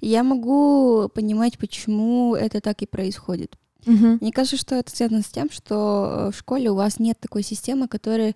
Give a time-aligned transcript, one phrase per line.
[0.00, 3.56] Я могу понимать, почему это так и происходит.
[3.86, 4.18] Мгм.
[4.20, 7.42] Мне кажется, что это связано с тем, что э, в школе у вас нет такой
[7.42, 8.34] системы, которая,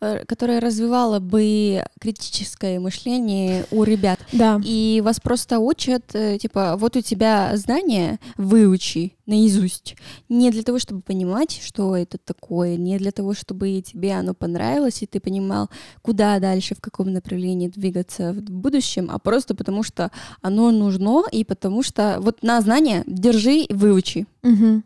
[0.00, 4.18] э, которая развивала бы критическое мышление у ребят.
[4.32, 4.60] Да.
[4.64, 9.96] И вас просто учат, э, типа, вот у тебя знания, выучи наизусть.
[10.28, 15.02] Не для того, чтобы понимать, что это такое, не для того, чтобы тебе оно понравилось,
[15.02, 15.68] и ты понимал,
[16.02, 20.10] куда дальше, в каком направлении двигаться в будущем, а просто потому, что
[20.42, 24.26] оно нужно, и потому что вот на знания держи и выучи.
[24.42, 24.84] Мгм.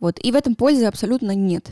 [0.00, 0.18] Вот.
[0.22, 1.70] И в этом пользы абсолютно нет.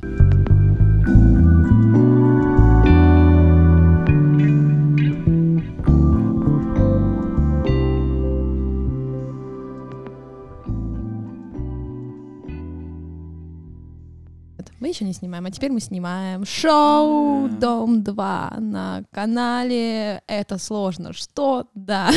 [14.90, 21.12] Еще не снимаем, а теперь мы снимаем шоу Дом 2 на канале Это сложно.
[21.12, 21.68] Что?
[21.74, 22.10] Да.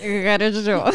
[0.00, 0.90] Хорошо.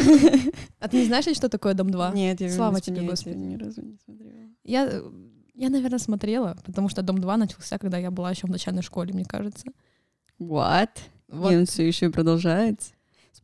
[0.80, 2.12] А ты не знаешь, что такое Дом 2?
[2.12, 3.36] Нет, я Слава тебе, нет, Господи.
[3.36, 4.32] ни разу не смотрела.
[4.64, 5.02] Я,
[5.54, 9.14] я, наверное, смотрела, потому что Дом 2 начался, когда я была еще в начальной школе,
[9.14, 9.66] мне кажется.
[10.40, 10.90] What?
[11.28, 11.52] Вот.
[11.52, 12.92] Он все еще продолжается.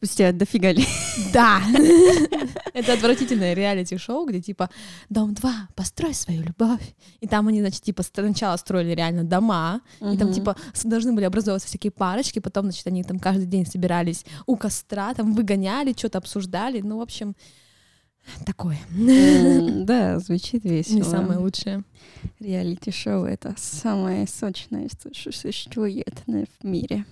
[0.01, 0.89] Спустя дофига лет.
[1.31, 1.61] Да!
[2.73, 4.71] Это отвратительное реалити-шоу, где типа
[5.11, 6.95] «Дом 2, построй свою любовь».
[7.21, 11.69] И там они, значит, типа сначала строили реально дома, и там типа должны были образовываться
[11.69, 16.81] всякие парочки, потом, значит, они там каждый день собирались у костра, там выгоняли, что-то обсуждали.
[16.81, 17.37] Ну, в общем,
[18.47, 18.79] такое.
[19.85, 20.97] Да, звучит весело.
[20.97, 21.85] Не самое лучшее.
[22.39, 27.05] Реалити-шоу— это самое сочное, что существует в мире.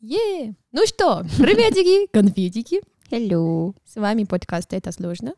[0.00, 0.54] Е!
[0.70, 2.80] Ну что, приветики, конфетики.
[3.10, 3.74] Hello.
[3.84, 5.34] С вами подкаст «Это сложно».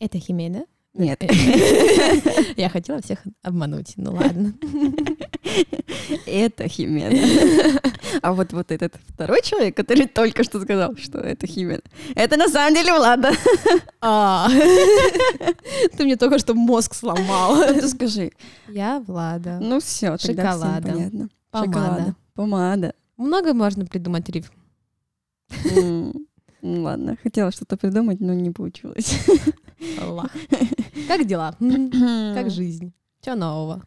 [0.00, 0.64] Это Химена.
[0.92, 1.22] Нет.
[2.56, 4.54] Я хотела всех обмануть, ну ладно.
[6.26, 7.80] Это Химена.
[8.22, 11.82] А вот вот этот второй человек, который только что сказал, что это Химена,
[12.14, 13.30] это на самом деле Влада.
[14.00, 14.48] А.
[15.96, 17.56] Ты мне только что мозг сломал.
[17.56, 18.32] Ну скажи.
[18.68, 19.58] Я Влада.
[19.60, 21.28] Ну все, тогда всем понятно.
[21.50, 21.68] Помада.
[21.72, 22.16] Шоколада.
[22.34, 22.94] Помада.
[23.16, 24.52] Много можно придумать рифм.
[26.62, 29.24] Ну Ладно, хотела что-то придумать, но не получилось.
[30.00, 30.30] Аллах.
[31.08, 31.56] Как дела?
[32.34, 32.92] Как жизнь?
[33.20, 33.82] Что нового?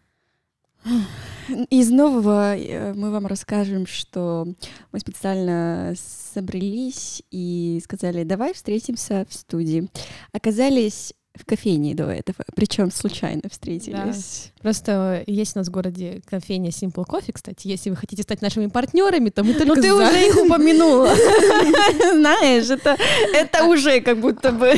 [1.69, 4.47] Из нового э, мы вам расскажем, что
[4.91, 9.89] мы специально собрались и сказали, давай встретимся в студии.
[10.31, 14.51] Оказались в кофейне до этого, причем случайно встретились.
[14.61, 17.67] Просто есть у нас в городе кофейня Simple Coffee, кстати.
[17.67, 21.13] Если вы хотите стать нашими партнерами, то мы только Ну ты уже их упомянула.
[22.13, 22.97] Знаешь, это,
[23.33, 24.73] это уже как будто бы...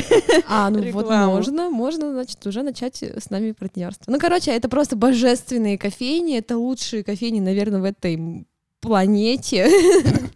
[0.48, 4.10] А, ну вот можно, можно, значит, уже начать с нами партнерство.
[4.10, 8.46] Ну, короче, это просто божественные кофейни, это лучшие кофейни, наверное, в этой
[8.82, 9.66] планете.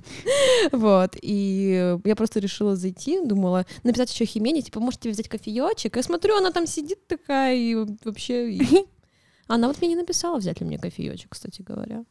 [0.72, 5.96] Вот, и я просто решила зайти, думала, написать еще Химене, типа, можете взять кофеечек?
[5.96, 7.74] Я смотрю, она там сидит такая, и
[8.04, 8.50] вообще...
[8.52, 8.86] и-
[9.48, 12.04] Она вот мне не написала, взять ли мне кофеечек, кстати говоря.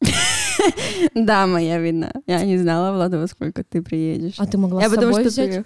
[1.14, 2.12] Да, моя вина.
[2.26, 4.34] Я не знала, Влада, во сколько ты приедешь.
[4.38, 5.64] А ты могла Я с потому собой что взять?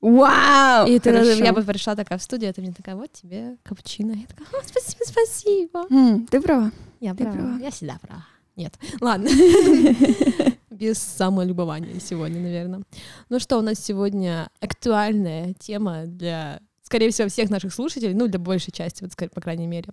[0.00, 0.88] Вау!
[0.88, 1.10] И ты-
[1.44, 4.12] я бы пришла такая в студию, а ты мне такая, вот тебе капучино.
[4.12, 5.86] Я такая, «О, спасибо, спасибо.
[5.90, 6.72] М, Ты права.
[7.00, 7.36] Я Ты права.
[7.36, 7.58] права.
[7.60, 8.26] Я всегда права.
[8.56, 8.74] Нет.
[9.00, 9.28] Ладно.
[10.70, 12.82] Без самолюбования сегодня, наверное.
[13.28, 18.38] Ну что, у нас сегодня актуальная тема для, скорее всего, всех наших слушателей, ну, для
[18.38, 19.90] большей части, вот, по крайней мере.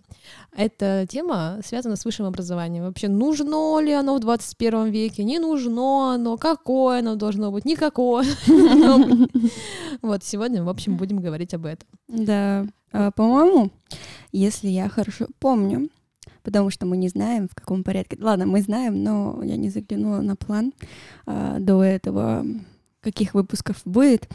[0.56, 2.86] Эта тема связана с высшим образованием.
[2.86, 5.24] Вообще, нужно ли оно в 21 веке?
[5.24, 6.38] Не нужно оно?
[6.38, 7.66] Какое оно должно быть?
[7.66, 8.26] Никакое.
[10.02, 11.88] Вот, сегодня, в общем, будем говорить об этом.
[12.08, 13.70] Да, а, по-моему,
[14.32, 15.90] если я хорошо помню,
[16.44, 18.18] потому что мы не знаем, в каком порядке.
[18.20, 20.74] Ладно, мы знаем, но я не заглянула на план
[21.26, 22.46] а, до этого,
[23.02, 24.28] каких выпусков будет.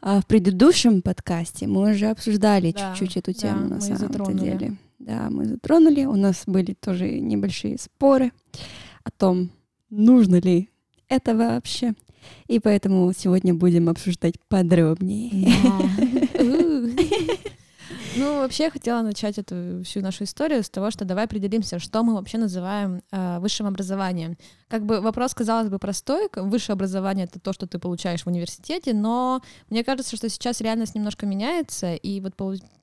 [0.00, 3.98] А в предыдущем подкасте мы уже обсуждали Да, чуть-чуть эту да, тему на мы самом
[3.98, 4.38] затронули.
[4.38, 4.76] деле.
[4.98, 6.04] Да, мы затронули.
[6.04, 8.32] У нас были тоже небольшие споры
[9.02, 9.50] о том,
[9.90, 10.68] нужно ли
[11.08, 11.94] это вообще.
[12.48, 15.52] И поэтому сегодня будем обсуждать подробнее.
[18.16, 22.02] Ну, вообще, я хотела начать эту всю нашу историю с того, что давай определимся, что
[22.04, 24.36] мы вообще называем э, высшим образованием.
[24.68, 26.28] Как бы вопрос, казалось бы, простой.
[26.36, 30.94] Высшее образование— это то, что ты получаешь в университете, но мне кажется, что сейчас реальность
[30.94, 32.34] немножко меняется, и вот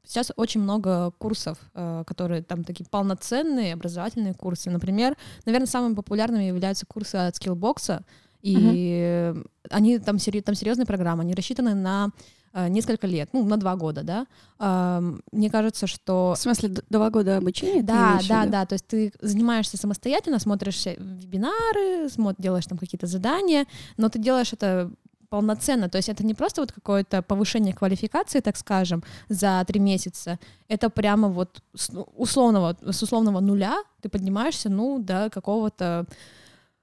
[0.06, 4.70] сейчас очень много курсов, э, которые там такие полноценные образовательные курсы.
[4.70, 8.04] Например, наверное, самыми популярными являются курсы от Skillbox,
[8.42, 8.58] и
[9.02, 9.36] э,
[9.70, 12.10] они там, сери- там серьезные программы, они рассчитаны на
[12.54, 15.02] несколько лет, ну, на два года, да.
[15.32, 16.34] Мне кажется, что...
[16.36, 17.82] В смысле, два года обучения?
[17.82, 23.66] Да, да, да, то есть ты занимаешься самостоятельно, смотришь вебинары, делаешь там какие-то задания,
[23.98, 24.92] но ты делаешь это
[25.32, 25.90] полноценно.
[25.90, 30.38] То есть это не просто вот какое-то повышение квалификации, так скажем, за три месяца.
[30.68, 36.06] Это прямо вот с ну, условного, с условного нуля ты поднимаешься, ну, до какого-то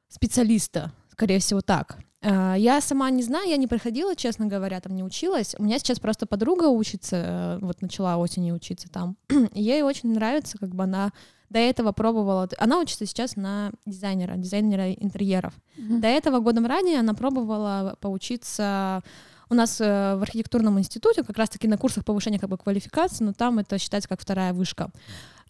[0.08, 1.98] специалиста, скорее всего, так.
[2.20, 5.54] А, я сама не знаю, я не проходила, честно говоря, там не училась.
[5.58, 9.16] У меня сейчас просто подруга учится, э, вот начала осенью учиться там.
[9.54, 11.12] Ей очень нравится, как бы она
[11.50, 15.54] до этого пробовала, она учится сейчас на дизайнера, дизайнера интерьеров.
[15.78, 16.00] Mm-hmm.
[16.00, 19.02] До этого годом ранее она пробовала поучиться
[19.50, 23.32] у нас э, в архитектурном институте, как раз-таки на курсах повышения как бы квалификации, но
[23.32, 24.90] там это считается как вторая вышка.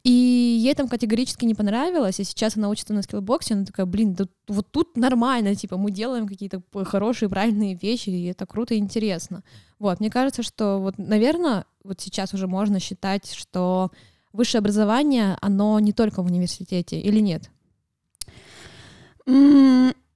[0.09, 4.15] И ей там категорически не понравилось, и сейчас она учится на скиллбоксе, она такая, блин,
[4.15, 8.79] да вот тут нормально, типа, мы делаем какие-то хорошие, правильные вещи, и это круто и
[8.79, 9.45] интересно.
[9.79, 13.91] Вот, мне кажется, что вот, наверное, вот сейчас уже можно считать, что
[14.33, 17.51] высшее образование, оно не только в университете, или нет?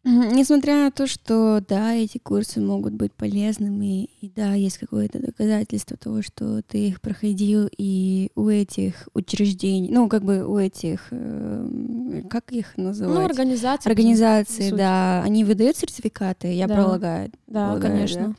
[0.04, 5.96] Несмотря на то, что да, эти курсы могут быть полезными, и да, есть какое-то доказательство
[5.96, 12.22] того, что ты их проходил, и у этих учреждений, ну, как бы у этих, э,
[12.28, 13.14] как их называть?
[13.16, 13.88] Ну, организации.
[13.88, 16.74] Организации, да, они выдают сертификаты, я да.
[16.74, 17.30] полагаю.
[17.46, 18.28] Да, полагаю, конечно.
[18.28, 18.34] Да.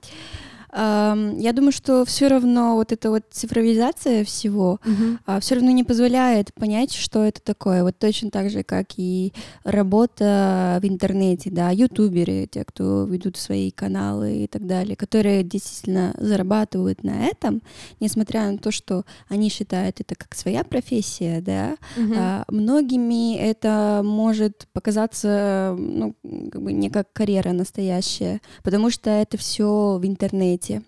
[0.76, 5.40] Я думаю, что все равно вот эта вот цифровизация всего угу.
[5.40, 7.84] все равно не позволяет понять, что это такое.
[7.84, 9.34] Вот точно так же, как и
[9.64, 16.16] работа в интернете, да, ютуберы, те, кто ведут свои каналы и так далее, которые действительно
[16.18, 17.62] зарабатывают на этом,
[18.00, 22.14] несмотря на то, что они считают это как своя профессия, да, угу.
[22.18, 26.16] а многими это может показаться, ну,
[26.52, 30.82] как бы не как карьера настоящая, потому что это все в интернете дети.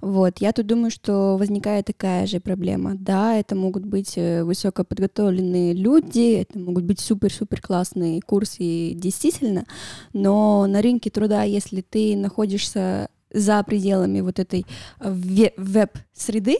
[0.00, 2.94] Вот, я тут думаю, что возникает такая же проблема.
[2.94, 9.66] Да, это могут быть э, высокоподготовленные люди, это могут быть супер-супер классные курсы, действительно,
[10.12, 14.64] но на рынке труда, если ты находишься за пределами вот этой
[15.00, 16.58] веб-среды,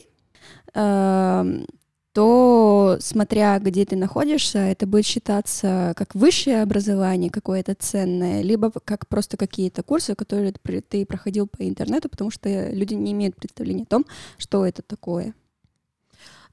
[0.75, 1.65] эм,
[2.17, 9.07] то, смотря где ты находишься, это будет считаться как высшее образование какое-то ценное, либо как
[9.07, 13.87] просто какие-то курсы, которые ты проходил по интернету, потому что люди не имеют представления о
[13.87, 14.07] том,
[14.39, 15.35] что это такое.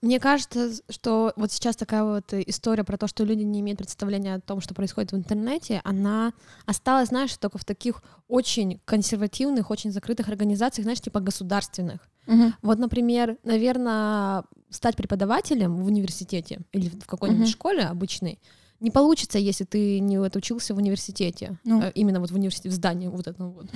[0.02, 4.36] Мне кажется, что вот сейчас такая вот история про то, что люди не имеют представления
[4.36, 6.34] о том, что происходит в интернете, она
[6.66, 12.02] осталась, знаешь, только в таких очень консервативных, очень закрытых организациях, знаешь, типа государственных.
[12.28, 12.54] Угу.
[12.62, 17.52] Вот, например, наверное, стать преподавателем в университете или в какой-нибудь угу.
[17.52, 18.40] школе обычной
[18.84, 21.82] не получится, если ты не отучился в университете, ну.
[21.82, 23.68] Э, именно вот в университете, в здании вот этом вот.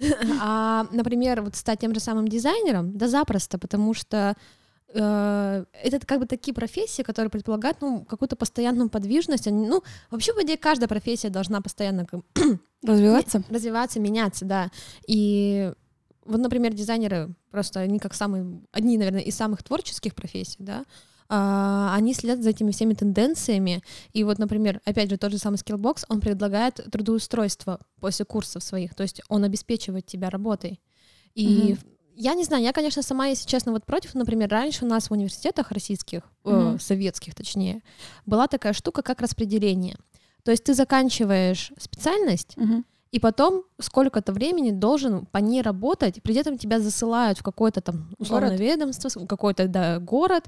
[0.40, 4.34] А, например, вот стать тем же самым дизайнером, да запросто, потому что
[4.92, 9.46] э, это как бы такие профессии, которые предполагают ну, какую-то постоянную подвижность.
[9.46, 12.04] Ну, вообще, в идее, каждая профессия должна постоянно
[12.82, 13.44] развиваться.
[13.48, 14.72] Развиваться, меняться, да.
[15.06, 15.72] И
[16.26, 20.84] вот, например, дизайнеры просто они как самые, одни, наверное, из самых творческих профессий, да,
[21.28, 23.82] а, они следят за этими всеми тенденциями.
[24.12, 28.94] И вот, например, опять же, тот же самый Skillbox, он предлагает трудоустройство после курсов своих,
[28.94, 30.80] то есть он обеспечивает тебя работой.
[31.34, 31.78] И mm-hmm.
[32.14, 35.12] я не знаю, я, конечно, сама, если честно, вот против, например, раньше у нас в
[35.12, 36.76] университетах российских, mm-hmm.
[36.76, 37.82] э, советских точнее,
[38.24, 39.96] была такая штука, как распределение.
[40.44, 42.84] То есть ты заканчиваешь специальность, mm-hmm
[43.16, 48.10] и потом сколько-то времени должен по ней работать, при этом тебя засылают в какое-то там
[48.18, 50.44] условное ведомство, в какой-то да, город,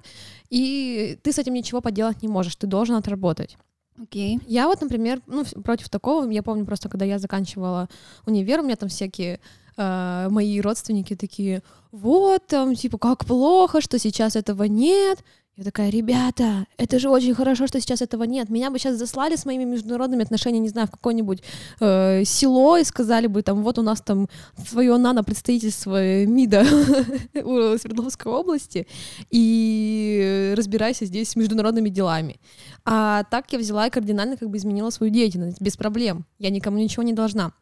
[0.51, 3.57] и ты с этим ничего поделать не можешь, ты должен отработать.
[3.99, 4.37] Окей.
[4.37, 4.43] Okay.
[4.47, 7.89] Я вот, например, ну, против такого, я помню просто, когда я заканчивала
[8.27, 9.41] универ, у меня там всякие
[9.79, 15.25] э, мои родственники такие, вот, там, типа, как плохо, что сейчас этого нет.
[15.59, 18.49] Я такая, ребята, это же очень хорошо, что сейчас этого нет.
[18.49, 21.43] Меня бы сейчас заслали с моими международными отношениями, не знаю, в какое-нибудь
[21.81, 24.29] э, село и сказали бы, там, вот у нас там
[24.69, 26.65] свое нано-представительство МИДа
[27.33, 28.87] Свердловской области,
[29.33, 32.39] и разбирайся здесь с международными делами.
[32.85, 36.25] А так я взяла и кардинально как бы изменила свою деятельность, без проблем.
[36.39, 37.53] Я никому ничего не должна.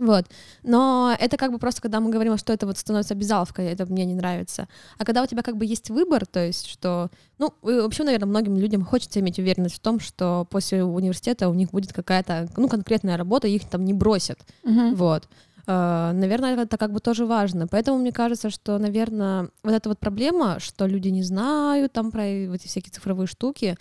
[0.00, 0.24] Вот.
[0.62, 4.06] Но это как бы просто, когда мы говорим, что это вот становится обязаловкой, это мне
[4.06, 4.66] не нравится.
[4.98, 7.10] А когда у тебя как бы есть выбор, то есть что...
[7.38, 11.70] Ну, вообще, наверное, многим людям хочется иметь уверенность в том, что после университета у них
[11.70, 14.38] будет какая-то, ну, конкретная работа, их там не бросят.
[14.64, 14.94] Uh-huh.
[14.94, 15.28] Вот.
[15.66, 17.68] Uh, наверное, это как бы тоже важно.
[17.68, 22.24] Поэтому мне кажется, что, наверное, вот эта вот проблема, что люди не знают там про
[22.24, 23.76] эти всякие цифровые штуки,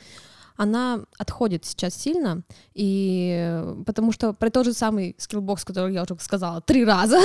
[0.60, 6.18] она отходит сейчас сильно, и потому что про тот же самый скиллбокс, который я уже
[6.20, 7.18] сказала три раза,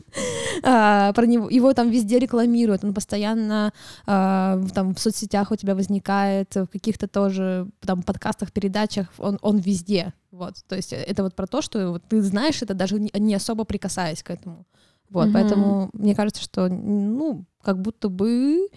[0.62, 3.72] а, про него, его там везде рекламируют, он постоянно
[4.06, 9.58] а, там в соцсетях у тебя возникает, в каких-то тоже там подкастах, передачах, он, он
[9.58, 13.34] везде, вот, то есть это вот про то, что вот ты знаешь это даже не
[13.34, 14.66] особо прикасаясь к этому.
[15.10, 15.32] Вот, Мгм.
[15.32, 18.68] поэтому мне кажется, что, ну, как будто бы,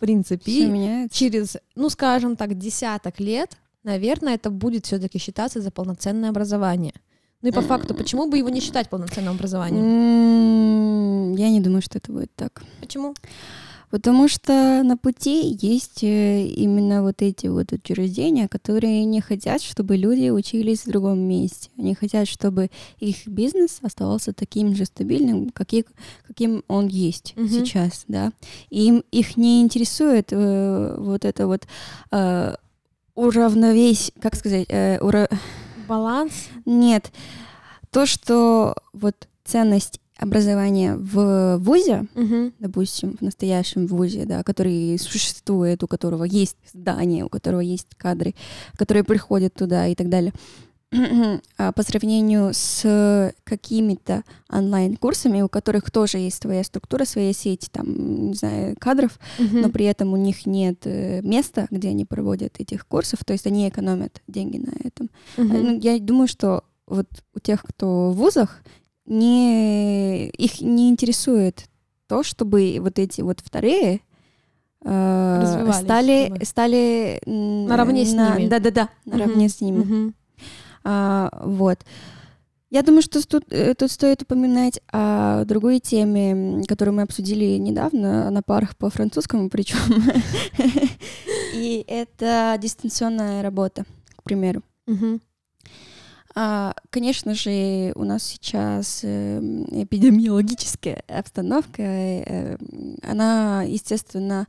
[0.00, 1.16] принципе, меняется.
[1.16, 6.94] через, ну, скажем так, десяток лет, наверное, это будет все-таки считаться за полноценное образование.
[7.42, 11.34] Ну и по факту, почему бы его не считать полноценным образованием?
[11.36, 12.62] Я не думаю, что это будет так.
[12.80, 13.14] Почему?
[13.90, 19.96] Потому что на пути есть э, именно вот эти вот учреждения, которые не хотят, чтобы
[19.96, 21.70] люди учились в другом месте.
[21.76, 22.70] Они хотят, чтобы
[23.00, 25.86] их бизнес оставался таким же стабильным, каки-
[26.26, 27.48] каким он есть Мгм.
[27.48, 28.32] сейчас, да.
[28.70, 31.66] И им их не интересует э, вот это вот
[32.12, 32.54] э,
[33.16, 35.28] уравновесь, как сказать, э, ура-
[35.88, 36.32] Баланс.
[36.64, 37.10] нет,
[37.90, 42.52] то, что вот ценность образования в ВУЗе, Мгм.
[42.58, 48.34] допустим, в настоящем вузе, да, который существует, у которого есть здание, у которого есть кадры,
[48.76, 50.32] которые приходят туда и так далее,
[51.56, 58.28] а по сравнению с какими-то онлайн-курсами, у которых тоже есть своя структура, своя сеть, там,
[58.30, 59.60] не знаю, кадров, Мгм.
[59.62, 63.46] но при этом у них нет э, места, где они проводят этих курсов, то есть
[63.46, 65.10] они экономят деньги на этом.
[65.36, 68.62] Ну, я думаю, что вот у тех, кто в вузах,
[69.10, 71.66] не, их не интересует
[72.06, 74.00] то, чтобы вот эти вот вторые
[74.82, 78.48] э, стали, чтобы- стали Наравне с на- ними.
[78.48, 79.48] Да-да-да, наравне Мгм.
[79.48, 79.78] с ними.
[79.78, 80.14] Мгм.
[80.84, 81.80] А, вот.
[82.70, 88.30] Я думаю, что тут, э, тут стоит упоминать о другой теме, которую мы обсудили недавно
[88.30, 89.78] на парах по французскому, причем.
[91.54, 93.84] И это дистанционная работа,
[94.16, 94.62] к примеру.
[96.34, 104.46] А, Конечно же, у нас сейчас эм, эпидемиологическая обстановка, э, м, она, естественно,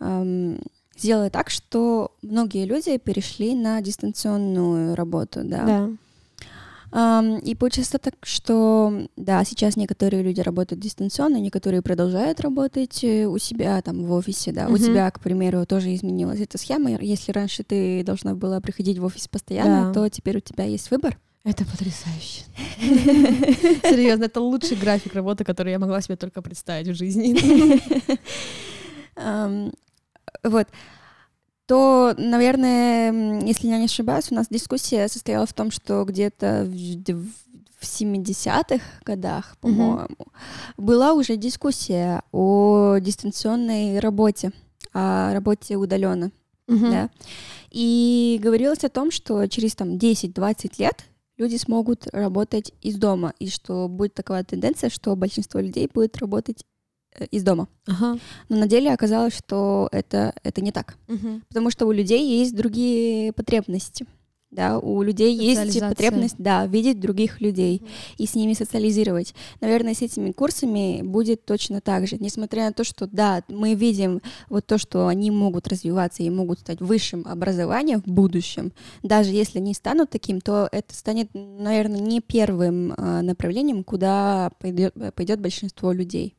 [0.00, 0.58] эм,
[0.96, 5.64] сделала так, что многие люди перешли на дистанционную работу, да.
[5.66, 5.90] Да.
[6.90, 13.36] И получается так, что да, сейчас некоторые люди работают дистанционно, некоторые продолжают работать э, у
[13.38, 14.68] себя там в офисе, да.
[14.68, 14.78] У Мгм.
[14.78, 16.90] тебя, к примеру, тоже изменилась эта схема.
[17.00, 19.92] Если раньше ты должна была приходить в офис постоянно, Да.
[19.92, 21.18] то теперь у тебя есть выбор.
[21.44, 22.44] Это потрясающе.
[23.82, 27.36] Серьезно, это лучший график работы, который я могла себе только представить в жизни.
[30.44, 30.68] Вот.
[31.68, 37.12] То, наверное, если я не ошибаюсь, у нас дискуссия состояла в том, что где-то в
[37.12, 37.28] в-
[37.78, 40.08] в 70-х годах, по-моему,
[40.78, 44.50] была уже дискуссия о дистанционной работе,
[44.94, 46.32] о работе удаленно,
[46.66, 46.90] Мгм.
[46.90, 47.10] да.
[47.70, 51.04] И говорилось о том, что через там 10-20 лет
[51.36, 56.64] люди смогут работать из дома, и что будет такая тенденция, что большинство людей будет работать
[57.24, 57.68] из дома.
[57.86, 58.18] Ага.
[58.48, 60.96] Но на деле оказалось, что это, это не так.
[61.08, 61.42] Мгм.
[61.48, 64.06] Потому что у людей есть другие потребности.
[64.50, 67.82] Да, у людей есть потребность, да, видеть других людей
[68.16, 69.34] и с ними социализировать.
[69.60, 72.16] Наверное, с этими курсами будет точно так же.
[72.18, 76.60] Несмотря на то, что, да, мы видим вот то, что они могут развиваться и могут
[76.60, 78.72] стать высшим образованием в будущем,
[79.02, 85.40] даже если они станут таким, то это станет, наверное, не первым э, направлением, куда пойдет
[85.40, 86.34] большинство людей.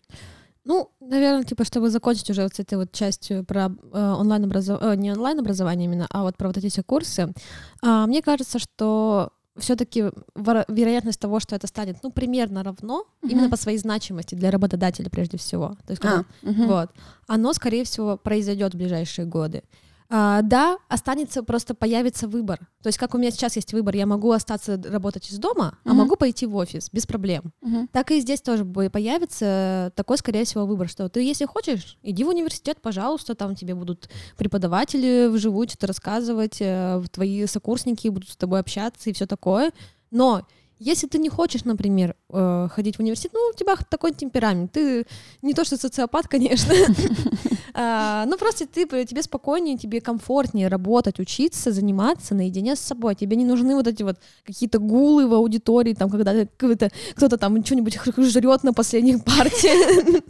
[0.66, 4.98] Ну, наверное, типа, чтобы закончить уже вот с этой вот частью про э, онлайн образование,
[4.98, 7.34] не онлайн образование именно, а вот про вот эти все курсы,
[7.82, 13.32] а, мне кажется, что все-таки вероятность того, что это станет, ну, примерно равно, Мгм.
[13.32, 15.75] именно по своей значимости для работодателя прежде всего.
[15.86, 16.68] То есть, когда- А, мгм.
[16.68, 16.89] вот,
[17.28, 19.63] оно, скорее всего, произойдет в ближайшие годы.
[20.12, 22.60] А, да, останется, просто появится выбор.
[22.82, 25.89] То есть, как у меня сейчас есть выбор, я могу остаться работать из дома, а
[25.89, 25.98] Мгм.
[25.98, 27.54] могу пойти в офис без проблем.
[27.62, 27.88] Мгм.
[27.89, 32.30] Так и здесь тоже появится такой, скорее всего, выбор, что ты, если хочешь, иди в
[32.30, 38.62] университет, пожалуйста, там тебе будут преподаватели вживую что-то рассказывать, э, твои сокурсники будут с тобой
[38.62, 39.72] общаться и все такое.
[40.10, 40.42] Но
[40.80, 45.06] если ты не хочешь, например, э, ходить в университет, ну, у тебя такой темперамент, ты
[45.42, 46.74] не то что социопат, конечно,
[47.74, 53.16] а, ну, просто ты, тебе спокойнее, тебе комфортнее работать, учиться, заниматься наедине с собой.
[53.16, 58.00] Тебе не нужны вот эти вот какие-то гулы в аудитории, там, когда кто-то там что-нибудь
[58.18, 60.24] жрет на последних партиях.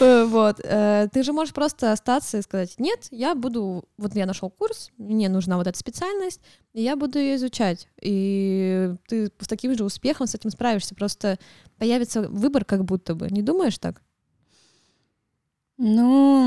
[0.00, 0.60] Э, Вот.
[0.62, 4.90] Э, Ты же можешь просто остаться и сказать, нет, я буду, вот я нашел курс,
[4.98, 6.40] мне нужна вот эта специальность,
[6.72, 7.88] и я буду ее изучать.
[8.00, 10.94] И ты с таким же успехом с этим справишься.
[10.94, 11.38] Просто
[11.78, 13.28] появится выбор как будто бы.
[13.30, 14.02] Не думаешь так?
[15.82, 16.42] Ну,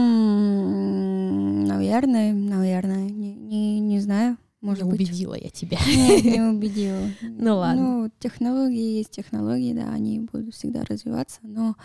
[1.66, 5.02] наверное, наверное, не, не, не знаю, может Не быть.
[5.02, 5.80] убедила я тебя.
[5.88, 7.00] Нет, не убедила.
[7.22, 7.82] Ну ладно.
[8.04, 11.76] Ну, технологии есть технологии, да, они будут всегда развиваться, но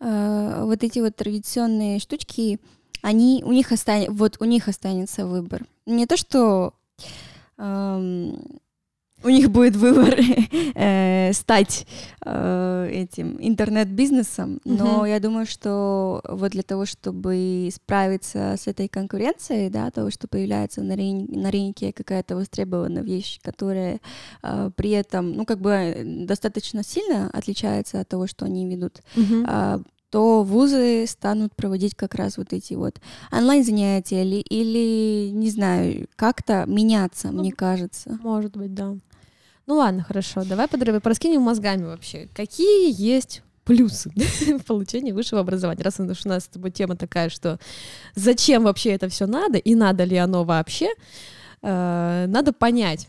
[0.00, 2.60] э, вот эти вот традиционные штучки,
[3.00, 5.64] они, у них останется, вот у них останется выбор.
[5.86, 6.74] Не то, что
[7.56, 8.38] эм,
[9.24, 10.18] у них будет выбор
[10.74, 11.86] э, стать
[12.24, 15.04] э, этим интернет-бизнесом, но угу.
[15.04, 20.82] я думаю, что вот для того, чтобы справиться с этой конкуренцией, да, того, что появляется
[20.82, 24.00] на, рын- на рынке какая-то востребованная вещь, которая
[24.42, 29.44] э, при этом, ну, как бы достаточно сильно отличается от того, что они ведут, угу.
[29.46, 29.78] э,
[30.12, 33.00] то вузы станут проводить как раз вот эти вот
[33.32, 38.18] онлайн-занятия или, или не знаю, как-то меняться, ну, мне кажется.
[38.22, 38.94] Может быть, да.
[39.66, 42.28] Ну ладно, хорошо, давай подробно пораскинем мозгами вообще.
[42.34, 44.10] Какие есть плюсы
[44.58, 45.82] в получении высшего образования.
[45.82, 47.58] Раз у нас с тобой тема такая, что
[48.14, 50.88] зачем вообще это все надо и надо ли оно вообще,
[51.62, 53.08] э, надо понять.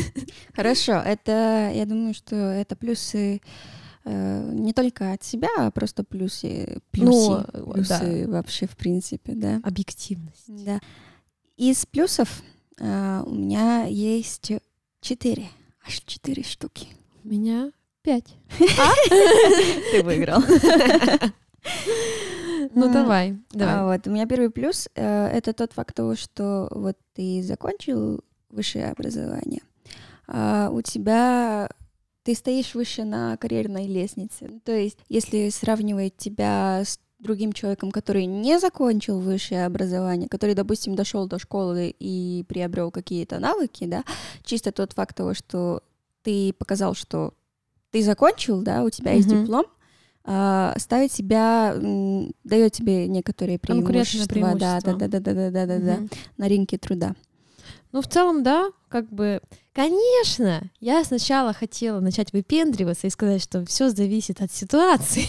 [0.54, 3.40] Хорошо, это, я думаю, что это плюсы
[4.06, 8.32] Э, не только от себя, а просто плюсы, плюсы, ну, плюсы да.
[8.32, 9.60] вообще в принципе, да.
[9.64, 10.44] Объективность.
[10.46, 10.78] Да.
[11.56, 12.42] Из плюсов
[12.78, 14.52] э, у меня есть
[15.00, 15.46] четыре,
[15.86, 16.88] аж четыре штуки.
[17.24, 17.72] У меня
[18.02, 18.36] пять.
[18.78, 18.90] А?
[19.92, 20.40] Ты выиграл.
[22.74, 23.74] Ну давай, давай.
[23.74, 28.20] А, вот у меня первый плюс э, это тот факт того, что вот ты закончил
[28.50, 29.62] высшее образование,
[30.26, 31.68] а у тебя
[32.24, 34.60] ты стоишь выше на карьерной лестнице.
[34.64, 40.94] То есть, если сравнивать тебя с другим человеком, который не закончил высшее образование, который, допустим,
[40.94, 44.04] дошел до школы и приобрел какие-то навыки, да,
[44.44, 45.82] чисто тот факт того, что
[46.22, 47.34] ты показал, что
[47.90, 49.16] ты закончил, да, у тебя mm-hmm.
[49.16, 49.66] есть диплом,
[50.24, 51.74] а, ставить себя
[52.44, 54.58] дает тебе некоторые преимущества, преимущества.
[54.58, 56.08] Да, да, да, да, да, да, да, mm-hmm.
[56.10, 57.14] да, на рынке труда.
[57.94, 59.40] Ну, в целом, да, как бы,
[59.72, 65.24] конечно, я сначала хотела начать выпендриваться и сказать, что все зависит от ситуации.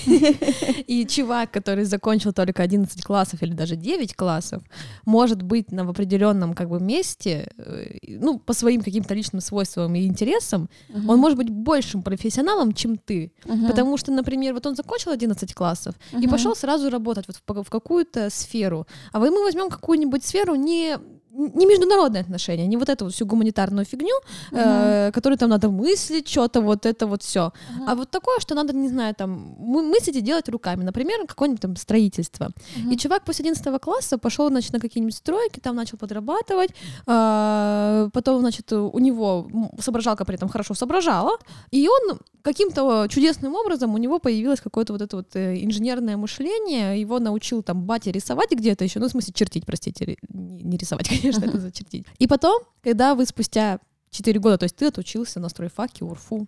[0.88, 4.64] И чувак, который закончил только 11 классов или даже 9 классов,
[5.06, 9.94] может быть на в определенном как бы месте, э, ну, по своим каким-то личным свойствам
[9.94, 10.68] и интересам,
[11.08, 13.32] он может быть большим профессионалом, чем ты.
[13.68, 18.32] Потому что, например, вот он закончил 11 классов и пошел сразу работать вот в какую-то
[18.32, 18.88] сферу.
[19.12, 20.98] А мы возьмем какую-нибудь сферу не
[21.36, 24.16] не международные отношения, не вот эту вот всю гуманитарную фигню,
[24.52, 25.08] uh-huh.
[25.08, 27.86] э, которую там надо мыслить, что-то вот это вот все, uh-huh.
[27.88, 31.76] а вот такое, что надо, не знаю, там мыслить и делать руками, например, какое-нибудь там
[31.76, 32.46] строительство.
[32.46, 32.94] Uh-huh.
[32.94, 36.72] И чувак после 11 класса пошел, значит, на какие-нибудь стройки, там начал подрабатывать,
[37.08, 39.48] э, потом, значит, у него
[39.80, 41.38] соображалка при этом хорошо соображала,
[41.72, 47.02] и он каким-то чудесным образом у него появилось какое-то вот это вот э, инженерное мышление,
[47.02, 51.46] его научил там батя рисовать где-то еще, ну, в смысле, чертить, простите, не рисовать, конечно,
[51.46, 52.06] это зачертить.
[52.20, 53.80] И потом, когда вы спустя
[54.12, 56.48] 4 года, то есть ты отучился на стройфаке, УРФУ,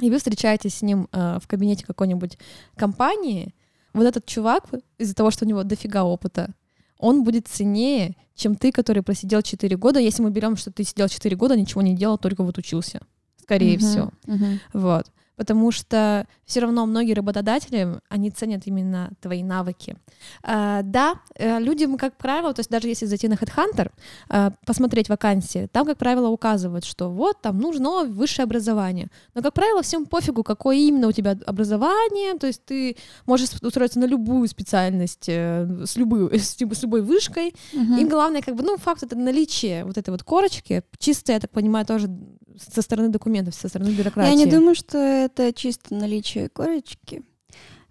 [0.00, 2.38] и вы встречаетесь с ним э, в кабинете какой-нибудь
[2.76, 3.54] компании,
[3.92, 4.64] вот этот чувак,
[4.98, 6.50] из-за того, что у него дофига опыта,
[6.98, 11.08] он будет ценнее, чем ты, который просидел 4 года, если мы берем, что ты сидел
[11.08, 13.00] 4 года, ничего не делал, только вот учился.
[13.40, 14.10] Скорее uh-huh, всего.
[14.26, 14.58] Uh-huh.
[14.72, 19.96] Вот потому что все равно многие работодатели, они ценят именно твои навыки.
[20.42, 23.90] А, да, э, людям, как правило, то есть даже если зайти на HeadHunter,
[24.28, 29.08] а, посмотреть вакансии, там, как правило, указывают, что вот, там нужно высшее образование.
[29.34, 32.96] Но, как правило, всем пофигу, какое именно у тебя образование, то есть ты
[33.26, 37.54] можешь устроиться на любую специальность э, с, любой, с, любой вышкой.
[37.72, 38.00] Uh-huh.
[38.00, 41.50] Им главное, как бы, ну, факт это наличие вот этой вот корочки, чисто, я так
[41.50, 42.08] понимаю, тоже
[42.56, 44.30] со стороны документов, со стороны бюрократии.
[44.30, 47.22] Я не думаю, что это чисто наличие корочки.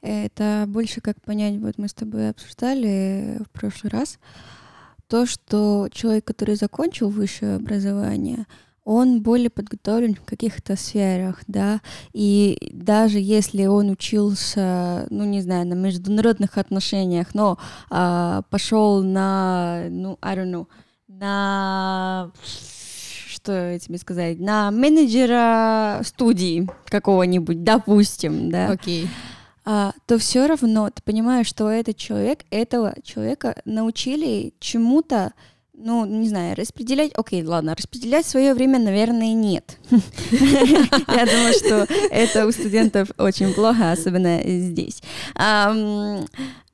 [0.02, 4.20] Это больше как понять, вот мы с тобой обсуждали в прошлый раз,
[5.08, 8.46] то, что человек, который закончил высшее образование,
[8.84, 11.82] он более подготовлен в каких-то сферах, да,
[12.14, 17.58] и даже если он учился, ну, не знаю, на международных отношениях, но
[17.90, 20.68] а, пошел на, ну, I don't know,
[21.08, 22.32] на
[23.46, 29.08] что тебе сказать, на менеджера студии какого-нибудь, допустим, да, okay.
[29.64, 35.34] а, то все равно ты понимаешь, что этот человек, этого человека научили чему-то,
[35.74, 39.78] ну, не знаю, распределять, окей, ладно, распределять свое время, наверное, нет.
[39.92, 45.04] Я думаю, что это у студентов очень плохо, особенно здесь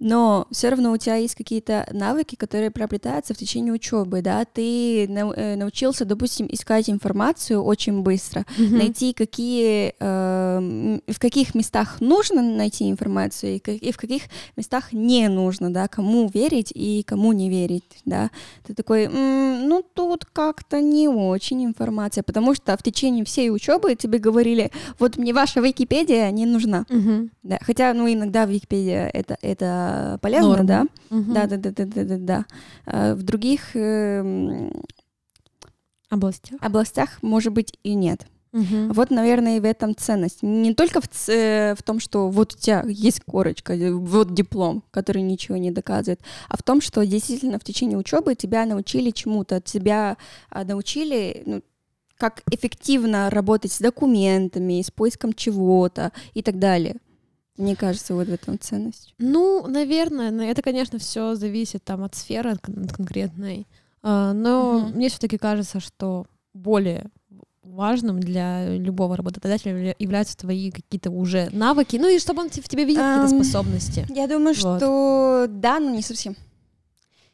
[0.01, 5.05] но все равно у тебя есть какие-то навыки, которые приобретаются в течение учебы, да, ты
[5.05, 8.77] э, научился, допустим, искать информацию очень быстро, mm-hmm.
[8.77, 14.23] найти какие, э, в каких местах нужно найти информацию и, и в каких
[14.57, 18.31] местах не нужно, да, кому верить и кому не верить, да,
[18.65, 23.93] ты такой, м-м, ну тут как-то не очень информация, потому что в течение всей учебы
[23.93, 27.29] тебе говорили, вот мне ваша Википедия не нужна, mm-hmm.
[27.43, 29.90] да, хотя, ну иногда Википедия это это
[30.21, 30.65] полезно, Норм.
[30.65, 30.85] да?
[31.09, 31.33] Угу.
[31.33, 32.45] Да, да, да, да, да, да,
[32.85, 33.15] да.
[33.15, 34.69] В других э,
[36.09, 38.25] областях областях, может быть, и нет.
[38.51, 38.91] Мгм.
[38.91, 40.43] Вот, наверное, и в этом ценность.
[40.43, 44.83] Не только в, ц- в том, что вот у тебя есть корочка, э, вот диплом,
[44.91, 49.61] который ничего не доказывает, а в том, что действительно в течение учебы тебя научили чему-то,
[49.61, 50.17] тебя
[50.49, 51.61] а, научили, ну,
[52.17, 56.97] как эффективно работать с документами, с поиском чего-то и так далее.
[57.57, 59.13] Мне кажется, вот в этом ценность.
[59.17, 63.67] Ну, наверное, но это, конечно, все зависит там от сферы кон- конкретной.
[64.03, 64.95] А, Но Мгм.
[64.97, 67.05] мне все-таки кажется, что более
[67.63, 72.67] важным для любого работодателя явля- являются твои какие-то уже навыки, ну и чтобы он в
[72.67, 74.05] тебе видел какие-то Ам, способности.
[74.09, 74.77] Я думаю, Вот.
[74.79, 76.35] что да, но не совсем.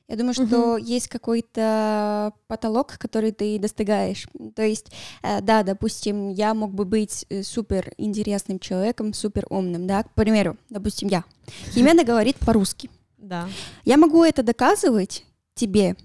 [0.08, 4.26] Я думаю, что есть какой-то потолок, который ты достигаешь.
[4.56, 4.88] То есть,
[5.22, 10.14] э, да, допустим, я мог бы быть э, супер интересным человеком, супер умным, да, к
[10.14, 11.26] примеру, допустим, я.
[11.74, 12.90] Химена говорит по-русски.
[13.18, 13.50] Да.
[13.84, 15.98] Я могу это доказывать тебе,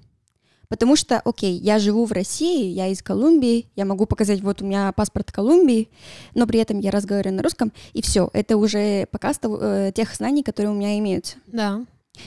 [0.68, 4.64] потому что, окей, я живу в России, я из Колумбии, я могу показать, вот у
[4.66, 5.88] меня паспорт Колумбии,
[6.34, 10.12] но при этом я разговариваю на русском, и все, это уже показ того- э, тех
[10.16, 11.36] знаний, которые у меня имеются.
[11.46, 11.84] Да.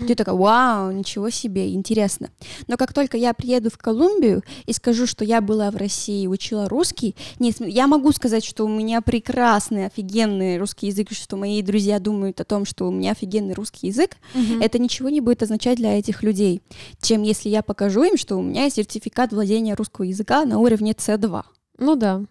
[0.07, 2.29] Ты такая, вау, ничего себе, интересно.
[2.67, 6.27] Но как только я приеду в Колумбию и скажу, что я была в России и
[6.27, 11.37] учила русский, не см- я могу сказать, что у меня прекрасный, офигенный русский язык, что
[11.37, 14.17] мои друзья думают о том, что у меня офигенный русский язык,
[14.59, 16.61] это ничего не будет означать для этих людей,
[17.01, 20.91] чем если я покажу им, что у меня есть сертификат владения русского языка на уровне
[20.93, 21.43] C2.
[21.77, 22.23] Ну да.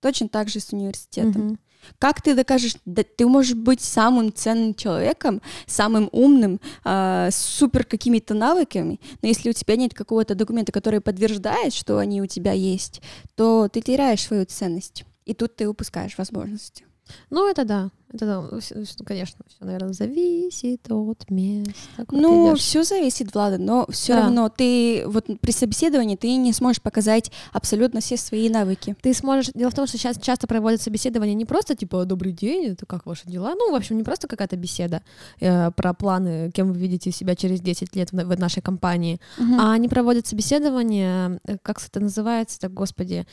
[0.00, 1.30] Точно так же с университетом.
[1.46, 1.58] Мгм.
[1.98, 8.34] Как ты докажешь, да, ты можешь быть самым ценным человеком, самым умным, с супер какими-то
[8.34, 13.02] навыками, но если у тебя нет какого-то документа, который подтверждает, что они у тебя есть,
[13.34, 15.04] то ты теряешь свою ценность.
[15.24, 16.84] И тут ты упускаешь возможности.
[17.30, 17.90] Ну, это да.
[18.12, 18.60] Это да.
[18.60, 22.06] Всё, конечно, все, наверное, зависит от места.
[22.12, 24.22] Ну, все зависит, Влада, но все Да.
[24.22, 28.94] равно ты вот при собеседовании ты не сможешь показать абсолютно все свои навыки.
[29.02, 29.50] Ты сможешь...
[29.54, 33.04] Дело в том, что сейчас часто проводят собеседование не просто типа «добрый день, это как
[33.04, 35.02] ваши дела?» Ну, в общем, не просто какая-то беседа
[35.40, 39.20] э, про планы, кем вы видите себя через 10 лет в, в нашей компании,
[39.58, 43.26] а они проводят собеседование, э, как это называется, так, господи.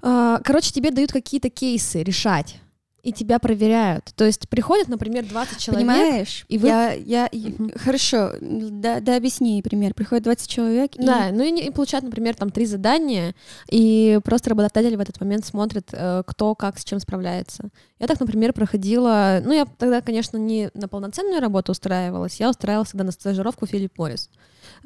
[0.00, 2.60] А, Короче, тебе дают какие-то кейсы решать,
[3.02, 4.12] и тебя проверяют.
[4.16, 5.86] То есть приходят, например, 20 человек.
[5.88, 6.44] Понимаешь?
[6.48, 7.72] и вы- Я, я, Мгм.
[7.76, 9.94] Хорошо, да, да объясни пример.
[9.94, 13.34] Приходит 20 человек, и- Да, ну и, и получают, например, там три задания,
[13.70, 17.70] и просто работодатель в этот момент смотрит, э, кто как с чем справляется.
[18.00, 22.90] Я так, например, проходила, ну я тогда, конечно, не на полноценную работу устраивалась, я устраивалась
[22.90, 24.28] тогда на стажировку Филипп Моррис.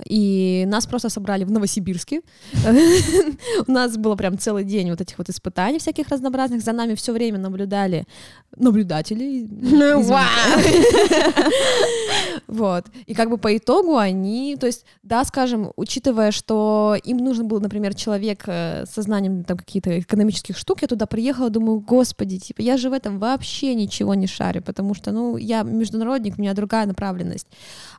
[0.09, 2.23] И нас просто собрали в Новосибирске.
[3.67, 6.63] У нас было прям целый день вот этих вот испытаний всяких разнообразных.
[6.63, 8.07] За нами все время наблюдали
[8.57, 9.45] наблюдатели.
[9.45, 10.13] извините.
[12.47, 12.85] Вот.
[13.07, 17.61] И как бы по итогу они, то есть, да, скажем, учитывая, что им нужен был,
[17.61, 22.61] например, человек э, со знанием там каких-то экономических штук, я туда приехала, думаю, господи, типа,
[22.61, 26.53] я же в этом вообще ничего не шарю, потому что, ну, я международник, у меня
[26.53, 27.47] другая направленность.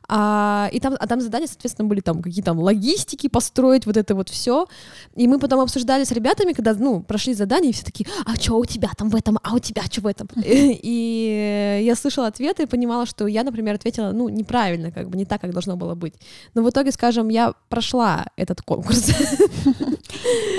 [0.08, 4.14] А, и там, а там задания, соответственно, были там какие-то там логистики построить, вот это
[4.14, 4.66] вот все.
[5.14, 8.58] И мы потом обсуждали с ребятами, когда, ну, прошли задания, и все такие, а что
[8.58, 10.28] у тебя там в этом, а у тебя что в этом?
[10.36, 15.24] И я слышала ответы и понимала, что я, например, ответила, ну, неправильно, как бы не
[15.24, 16.14] так, как должно было быть.
[16.54, 19.10] Но в итоге, скажем, я прошла этот конкурс.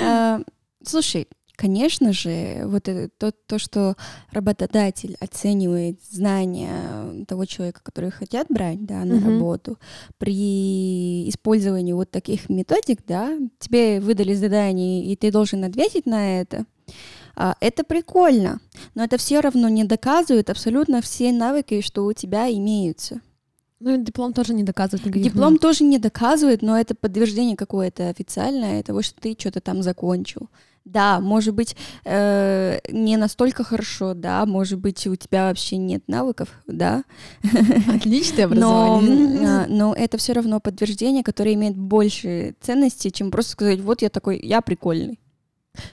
[0.02, 0.40] А,
[0.86, 3.96] Слушай, конечно же, вот это, то, то, что
[4.30, 9.24] работодатель оценивает знания того человека, который хотят брать да, на Мгм.
[9.24, 9.78] работу,
[10.18, 16.66] при использовании вот таких методик, да, тебе выдали задание, и ты должен ответить на это,
[17.34, 18.60] а, это прикольно,
[18.94, 23.20] но это все равно не доказывает абсолютно все навыки, что у тебя имеются.
[23.78, 28.08] Ну, и диплом тоже не доказывает никаких Диплом тоже не доказывает, но это подтверждение какое-то
[28.08, 30.48] официальное того, что ты что-то там закончил.
[30.86, 36.48] Да, может быть, э, не настолько хорошо, да, может быть, у тебя вообще нет навыков,
[36.68, 37.02] да,
[37.92, 39.48] Отличное но, образование.
[39.48, 44.10] а, но это все равно подтверждение, которое имеет больше ценности, чем просто сказать, вот я
[44.10, 45.18] такой, я прикольный.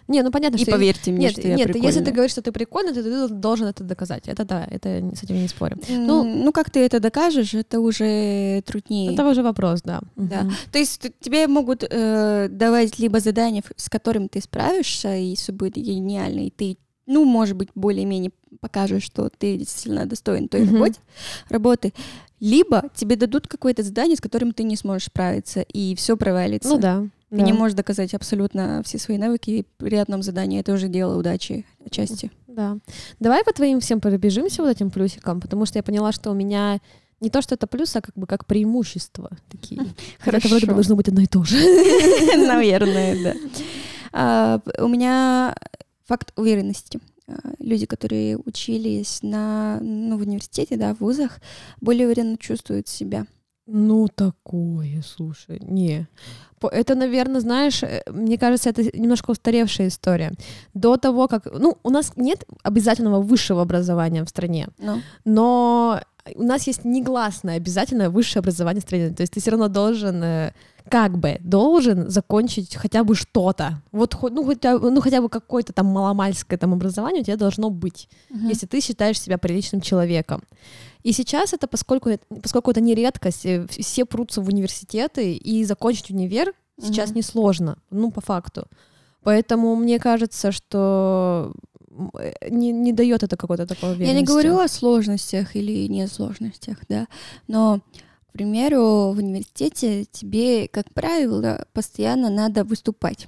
[0.07, 0.71] Не, ну понятно, И что...
[0.71, 1.87] поверьте мне, Нет, что я нет, прикольный.
[1.87, 4.27] если ты говоришь, что ты прикольный, то ты должен это доказать.
[4.27, 5.79] Это да, это с этим не спорим.
[5.89, 9.13] ну, ну, как ты это докажешь, это уже труднее.
[9.13, 10.01] Это уже вопрос, да.
[10.15, 10.43] Да.
[10.43, 10.53] Мгм.
[10.71, 15.51] То есть тебе могут э, давать либо задание, ф- с которым ты справишься, и все
[15.51, 20.99] будет гениально, и ты, ну, может быть, более-менее покажешь, что ты действительно достоин той работе,
[21.49, 21.93] работы,
[22.39, 26.69] либо тебе дадут какое-то задание, с которым ты не сможешь справиться, и все провалится.
[26.69, 27.05] Ну да.
[27.33, 27.45] Ты да.
[27.45, 30.59] не можешь доказать абсолютно все свои навыки и при одном задании.
[30.59, 32.31] Это уже дело удачи отчасти.
[32.45, 32.77] Да.
[33.19, 36.79] Давай по твоим всем пробежимся вот этим плюсикам, потому что я поняла, что у меня
[37.21, 39.81] не то, что это плюс, а как бы как преимущество такие.
[40.19, 40.75] Хотя Это вроде бы Хорошо.
[40.75, 41.57] должно быть одно и то же.
[42.37, 43.33] Наверное, да.
[44.15, 45.55] А, У меня
[46.05, 46.99] факт уверенности.
[47.25, 51.39] Э, люди, которые учились на, ну, в университете, да, в вузах,
[51.81, 53.25] более уверенно чувствуют себя.
[53.65, 56.07] Ну, такое, слушай, не.
[56.67, 60.33] Это, наверное, знаешь, э, мне кажется, это немножко устаревшая история.
[60.73, 61.47] До того, как...
[61.51, 65.01] Ну, у нас нет обязательного высшего образования в стране, no.
[65.25, 65.99] но
[66.35, 69.09] у нас есть негласное обязательное высшее образование в стране.
[69.09, 70.53] То есть ты все равно должен э,
[70.89, 73.81] как бы должен закончить хотя бы что-то.
[73.91, 78.09] Вот ну, хотя, ну, хотя бы какое-то там маломальское там образование у тебя должно быть,
[78.29, 78.47] uh-huh.
[78.47, 80.43] если ты считаешь себя приличным человеком.
[81.03, 86.11] И сейчас это, поскольку, поскольку это не редкость, э, все прутся в университеты, и закончить
[86.11, 87.17] универ сейчас uh-huh.
[87.17, 88.67] несложно, ну, по факту.
[89.23, 91.53] Поэтому мне кажется, что
[92.17, 94.13] э, не, не дает это какой-то такой уверенности.
[94.13, 97.07] Я не говорю о сложностях или не сложностях, да,
[97.47, 97.81] но
[98.33, 103.27] примеру, в университете тебе, как правило, постоянно надо выступать.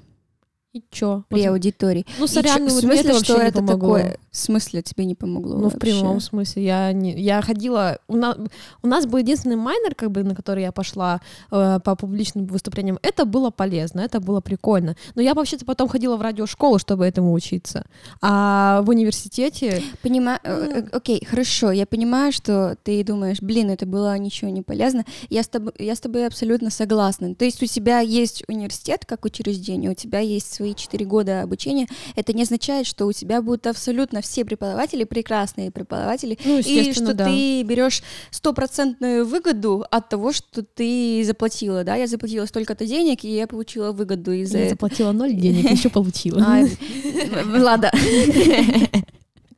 [0.76, 1.24] И чё?
[1.30, 2.06] При аудитории.
[2.20, 4.18] Ну, сорян, в смысле, что это такое?
[4.30, 5.56] В смысле тебе не помогло?
[5.56, 5.78] Ну, вообще?
[5.78, 6.66] в прямом смысле.
[6.66, 8.00] Я, не, я ходила...
[8.10, 8.36] У нас,
[8.84, 13.00] у нас был единственный майнер, как бы, на который я пошла э, по публичным выступлениям.
[13.04, 14.98] Это было полезно, это было прикольно.
[15.16, 17.86] Но я вообще-то потом ходила в радиошколу, чтобы этому учиться.
[18.22, 19.82] А в университете...
[20.02, 20.40] Понимаю...
[20.44, 21.72] Э, э, окей, хорошо.
[21.72, 25.06] Я понимаю, что ты думаешь, блин, это было ничего не полезно.
[25.30, 27.34] Я с, тобой, я с тобой абсолютно согласна.
[27.34, 31.88] То есть у тебя есть университет как учреждение, у тебя есть свои четыре года обучения.
[32.15, 37.13] Это не означает, что у тебя будут абсолютно все преподаватели прекрасные преподаватели, ну, и что
[37.13, 37.25] да.
[37.25, 38.01] ты берешь
[38.32, 43.91] стопроцентную выгоду от того, что ты заплатила, да, я заплатила столько-то денег, и я получила
[43.91, 46.39] выгоду из-за Я заплатила ноль денег, еще получила.
[46.39, 47.91] Ладно.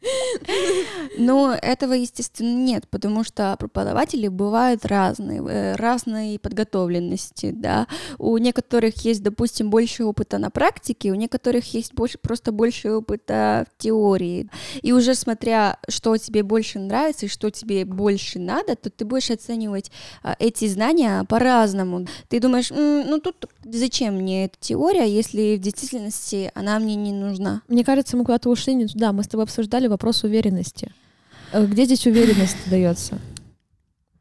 [1.17, 7.87] Но этого, естественно, нет, потому что преподаватели бывают разные, э, разной подготовленности, да.
[8.17, 13.65] У некоторых есть, допустим, больше опыта на практике, у некоторых есть больше, просто больше опыта
[13.71, 14.49] в теории.
[14.81, 19.31] И уже смотря, что тебе больше нравится и что тебе больше надо, то ты будешь
[19.31, 19.91] оценивать
[20.23, 22.07] а, эти знания по-разному.
[22.29, 27.61] Ты думаешь, ну тут зачем мне эта теория, если в действительности она мне не нужна?
[27.67, 29.11] Мне кажется, мы куда-то ушли не туда.
[29.11, 30.93] Мы с тобой обсуждали вопрос уверенности.
[31.51, 33.19] Э, где здесь уверенность дается?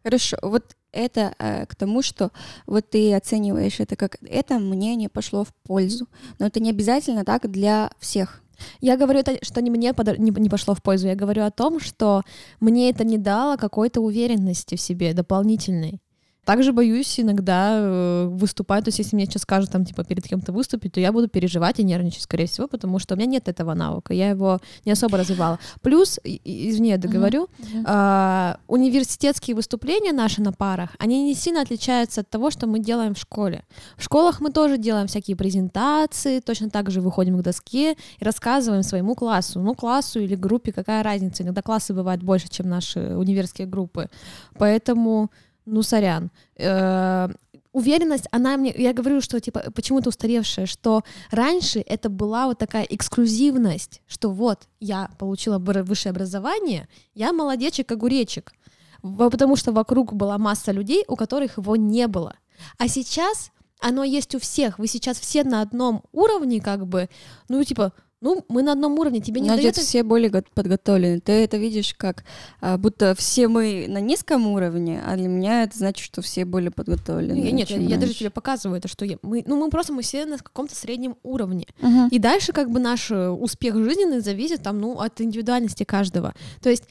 [0.02, 2.32] Хорошо, вот это э, к тому, что
[2.66, 6.06] вот ты оцениваешь это как это мнение пошло в пользу,
[6.38, 8.42] но это не обязательно так для всех.
[8.80, 10.16] Я говорю, это, что не мне подо...
[10.16, 12.22] не, не пошло в пользу, я говорю о том, что
[12.58, 16.00] мне это не дало какой-то уверенности в себе дополнительной.
[16.46, 20.52] Также боюсь иногда э, выступать, то есть если мне сейчас скажут там типа перед кем-то
[20.52, 23.74] выступить, то я буду переживать и нервничать, скорее всего, потому что у меня нет этого
[23.74, 25.58] навыка, я его не особо развивала.
[25.82, 27.84] Плюс, извини, я договорю, uh-huh.
[27.84, 28.56] Uh-huh.
[28.68, 33.18] Университетские выступления наши на парах, они не сильно отличаются от того, что мы делаем в
[33.18, 33.64] школе.
[33.96, 38.84] В школах мы тоже делаем всякие презентации, точно так же выходим к доске и рассказываем
[38.84, 43.66] своему классу, ну классу или группе, какая разница, иногда классы бывают больше, чем наши университетские
[43.66, 44.08] группы,
[44.56, 45.32] поэтому
[45.66, 46.30] ну, сорян.
[46.56, 47.28] Э,
[47.72, 52.84] уверенность, она мне, я говорю, что типа почему-то устаревшая, что раньше это была вот такая
[52.84, 58.54] эксклюзивность, что вот я получила высшее образование, я молодечек, огуречек,
[59.02, 62.36] потому что вокруг была масса людей, у которых его не было.
[62.78, 63.50] А сейчас
[63.80, 67.10] оно есть у всех, вы сейчас все на одном уровне, как бы,
[67.48, 69.76] ну, типа, ну, мы на одном уровне, тебе не Значит, дает...
[69.76, 71.20] все более подготовлены.
[71.20, 72.24] Ты это видишь как,
[72.60, 76.70] а, будто все мы на низком уровне, а для меня это значит, что все более
[76.70, 77.52] подготовлены.
[77.52, 80.24] Нет, я, я даже тебе показываю это, что я, мы, ну, мы просто мы все
[80.24, 81.66] на каком-то среднем уровне.
[81.80, 82.08] Uh-huh.
[82.10, 86.34] И дальше как бы наш э, успех жизненный зависит там, ну, от индивидуальности каждого.
[86.62, 86.84] То есть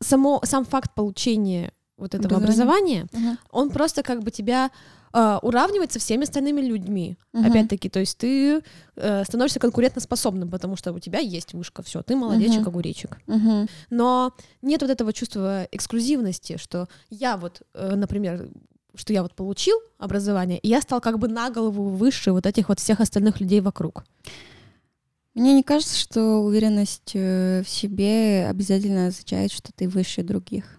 [0.00, 3.36] само, сам факт получения вот этого образования, образования uh-huh.
[3.52, 4.70] он просто как бы тебя
[5.12, 7.16] э, уравнивать со всеми остальными людьми.
[7.32, 7.48] Uh-huh.
[7.48, 8.62] Опять-таки, то есть ты
[8.96, 12.68] э, становишься конкурентоспособным, потому что у тебя есть вышка, все, ты молодечек, uh-huh.
[12.68, 13.18] огуречек.
[13.26, 13.68] Uh-huh.
[13.90, 18.48] Но нет вот этого чувства эксклюзивности, что я вот, э, например,
[18.94, 22.68] что я вот получил образование, и я стал как бы на голову выше вот этих
[22.68, 24.04] вот всех остальных людей вокруг.
[25.34, 30.77] Мне не кажется, что уверенность э, в себе обязательно означает, что ты выше других.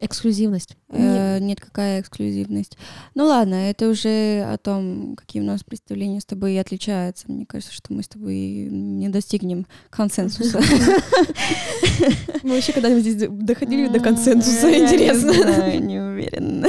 [0.00, 0.76] Эксклюзивность.
[0.90, 2.78] Э, нет, какая эксклюзивность.
[3.16, 7.24] Ну ладно, это уже о том, какие у нас представления с тобой и отличаются.
[7.26, 10.60] Мне кажется, что мы с тобой не достигнем консенсуса.
[12.44, 15.76] Мы вообще когда-нибудь здесь доходили до консенсуса, интересно.
[15.78, 16.68] Не уверена.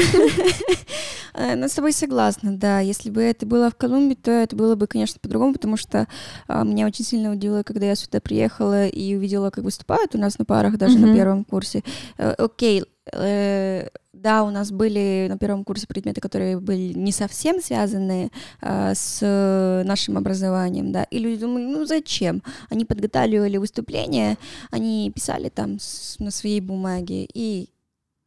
[1.34, 2.80] Э, но с тобой согласна, да.
[2.80, 6.08] Если бы это было в Колумбии, то это было бы, конечно, по-другому, потому что
[6.48, 10.40] а, меня очень сильно удивило, когда я сюда приехала и увидела, как выступают у нас
[10.40, 11.84] на парах, даже на первом курсе.
[12.18, 18.32] Э, окей, да, у нас были на первом курсе предметы, которые были не совсем связаны
[18.62, 22.44] э, с нашим образованием, да, и люди думали, ну зачем?
[22.70, 24.38] Они подготавливали выступления,
[24.72, 27.70] они писали там с, на своей бумаге и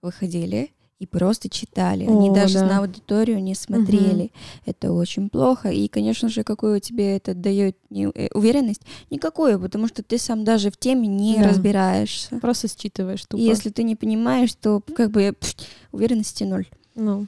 [0.03, 2.05] выходили и просто читали.
[2.07, 2.67] Они О, даже да.
[2.67, 4.31] на аудиторию не смотрели.
[4.67, 5.69] Это очень плохо.
[5.71, 8.83] И, конечно же, какую тебе это дает не- э, уверенность?
[9.11, 11.49] Никакую, потому что ты сам даже в теме не Да.
[11.49, 12.38] разбираешься.
[12.41, 13.41] Просто считываешь тупо.
[13.41, 15.55] И если ты не понимаешь, то как бы пф,
[15.91, 16.67] уверенности ноль.
[16.95, 17.27] Ну,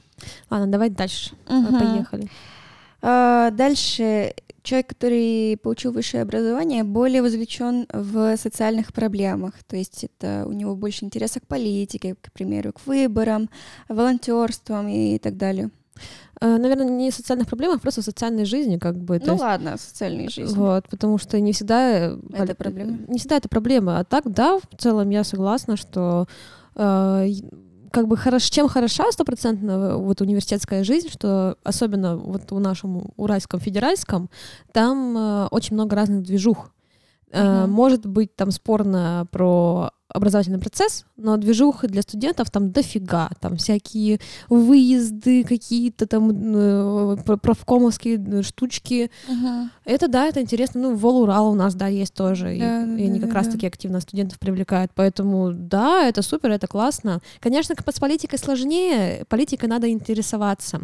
[0.49, 1.31] ладно, давай дальше.
[1.49, 1.79] Мгм.
[1.79, 2.29] Поехали.
[3.01, 4.33] А, дальше
[4.65, 9.53] человек, который получил высшее образование, более вовлечен в социальных проблемах.
[9.67, 13.49] То есть это у него больше интереса к политике, к примеру, к выборам,
[13.87, 15.69] волонтерствам и так далее.
[16.41, 19.21] Э, Наверное, не в социальных проблемах, просто в социальной жизни, как бы.
[19.25, 20.55] ну есть- ладно, социальной жизни.
[20.57, 22.97] Вот, потому что не всегда э, Это проблема?
[23.07, 23.99] Не всегда это проблема.
[23.99, 26.27] А так, да, в целом я согласна, что
[26.75, 27.27] э,
[27.95, 33.61] как бы хорош, чем хороша стопроцентно вот университетская жизнь, что особенно вот у нашем Уральском
[33.61, 34.29] федеральском,
[34.73, 36.71] там э, очень много разных движух.
[37.35, 37.71] Мгм.
[37.71, 44.19] Может быть там спорно про образовательный процесс, но движух для студентов там дофига, там всякие
[44.47, 49.71] выезды, какие-то там э, правкомовские штучки, Мгм.
[49.83, 50.81] это да, это интересно.
[50.81, 52.55] Ну, Вол Урал у нас, да, есть тоже.
[52.55, 54.91] и- Да, и, да, они да, как да, раз-таки активно студентов привлекают.
[54.95, 57.19] Поэтому да, это супер, это классно.
[57.41, 59.25] Конечно, с политикой сложнее.
[59.27, 60.81] Политикой надо интересоваться,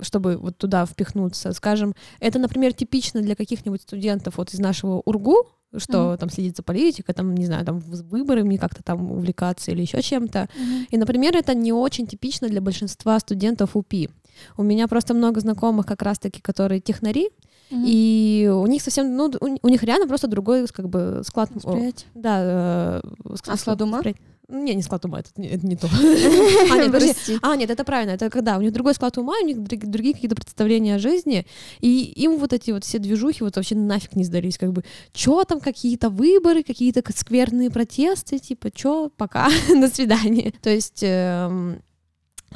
[0.00, 1.52] чтобы вот туда впихнуться.
[1.52, 5.46] Скажем, это, например, типично для каких-нибудь студентов вот из нашего УРГУ,
[5.78, 6.18] что Мгм.
[6.18, 10.48] там следит за политикой, там, не знаю, там выборами как-то там увлекаться или еще чем-то.
[10.56, 10.86] Мгм.
[10.90, 14.08] И, например, это не очень типично для большинства студентов УПИ.
[14.56, 17.28] У меня просто много знакомых как раз-таки, которые технари,
[17.70, 17.84] Мгм.
[17.86, 21.50] и у них совсем, ну, у, у них реально просто другой, как бы, склад...
[21.54, 22.06] Восприятие.
[22.14, 24.00] да, э, ск- А склад ума?
[24.00, 24.16] воспри-
[24.48, 25.88] Не, не склад ума, это, не- это не то.
[26.70, 27.38] А, нет, подожди.
[27.42, 30.14] А, нет, это правильно, это когда у них другой склад ума, у них друг- другие
[30.14, 31.46] какие-то представления о жизни,
[31.80, 35.44] и им вот эти вот все движухи вот вообще нафиг не сдались, как бы, чё
[35.44, 40.52] там, какие-то выборы, какие-то скверные протесты, типа, чё, пока, до свидания.
[40.60, 41.00] То есть...
[41.02, 41.80] эм,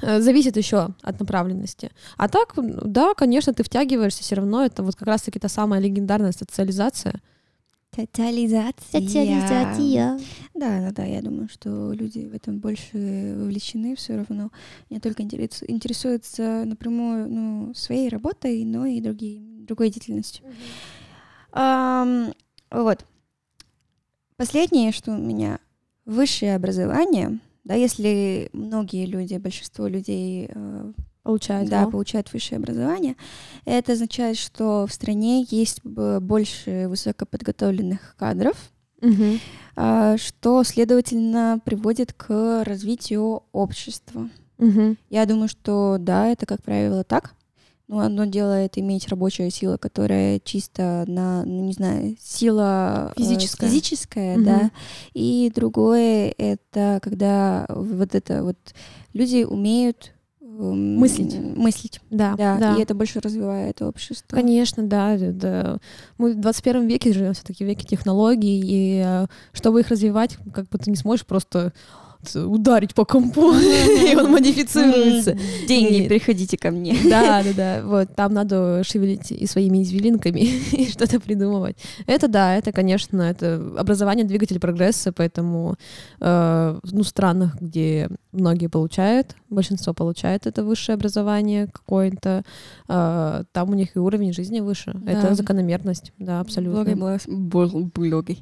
[0.03, 1.91] э, Зависит еще от направленности.
[2.19, 6.33] А так, да, конечно, ты втягиваешься, все равно это вот как раз-таки та самая легендарная
[6.33, 7.21] социализация.
[8.91, 10.19] Социализация.
[10.55, 14.51] Да, да, да, я думаю, что люди в этом больше вовлечены все равно.
[14.91, 20.45] Не только интерес- интересуются напрямую ну, своей работой, но и другие, другой деятельностью.
[21.53, 22.33] Ам,
[22.71, 23.05] вот.
[24.37, 25.59] Последнее, что у меня
[26.05, 30.49] высшее образование, да, если многие люди, большинство людей
[31.29, 31.71] э, Получается.
[31.71, 33.15] да, получают высшее образование,
[33.67, 38.57] это означает, что в стране есть б- больше высокоподготовленных кадров,
[39.77, 44.29] а, что, следовательно, приводит к развитию общества.
[44.59, 44.97] Мгм.
[45.11, 47.35] Я думаю, что да, это, как правило, так.
[47.87, 53.21] Но одно дело это иметь рабочая сила, которая чисто на, ну, не знаю, сила э,
[53.23, 53.71] Физическая.
[53.71, 54.45] физическая, Мгм.
[54.45, 54.71] да.
[55.15, 58.59] И другое это когда вот это вот
[59.15, 60.13] люди умеют
[60.59, 61.39] Мыслить.
[61.57, 62.77] мыслить, Да, да, да.
[62.77, 64.35] и это больше развивает общество.
[64.35, 65.79] Конечно, да, да.
[66.19, 70.79] Мы в 21 веке живем, все-таки веке технологий, и э, чтобы их развивать, как бы
[70.79, 71.73] ты не сможешь просто
[72.35, 75.37] ударить по компу, и он модифицируется.
[75.67, 76.97] Деньги, И- приходите ко мне.
[77.09, 77.83] Да, да, да.
[77.85, 80.41] Вот там надо шевелить и своими извилинками
[80.73, 81.77] и что-то придумывать.
[82.07, 85.77] Это да, это, конечно, это образование двигатель прогресса, поэтому
[86.21, 92.43] э, ну, в странах, где многие получают, большинство получает это высшее образование какое-то,
[92.89, 94.93] э, там у них и уровень жизни выше.
[94.95, 95.13] Да.
[95.13, 96.85] Это закономерность, да, абсолютно.
[96.85, 98.39] Блогой, блог- бл- блогой.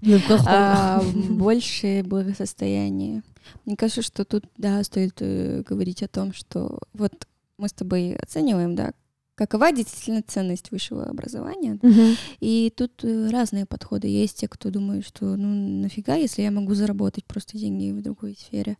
[0.46, 3.22] А, больше благосостояние.
[3.64, 7.26] Мне кажется, что тут, да, стоит э, говорить о том, что вот
[7.58, 8.92] мы с тобой оцениваем, да,
[9.34, 11.78] какова действительно ценность высшего образования.
[11.82, 12.16] Мгм.
[12.40, 14.08] И тут э, разные подходы.
[14.08, 18.36] Есть те, кто думает, что ну нафига, если я могу заработать просто деньги в другой
[18.36, 18.76] сфере.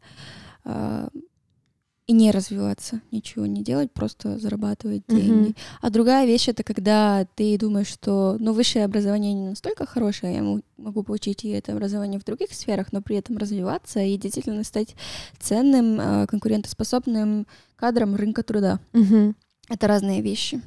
[2.08, 5.16] А, и не развиваться, ничего не делать, просто зарабатывать Мгм.
[5.18, 5.54] деньги.
[5.80, 10.42] А другая вещь это когда ты думаешь, что ну, высшее образование не настолько хорошее, я
[10.42, 14.64] мо- могу получить и это образование в других сферах, но при этом развиваться и действительно
[14.64, 14.94] стать
[15.38, 17.46] ценным, э, конкурентоспособным
[17.76, 18.78] кадром рынка труда.
[18.92, 19.34] Мгм.
[19.68, 20.60] Это разные вещи.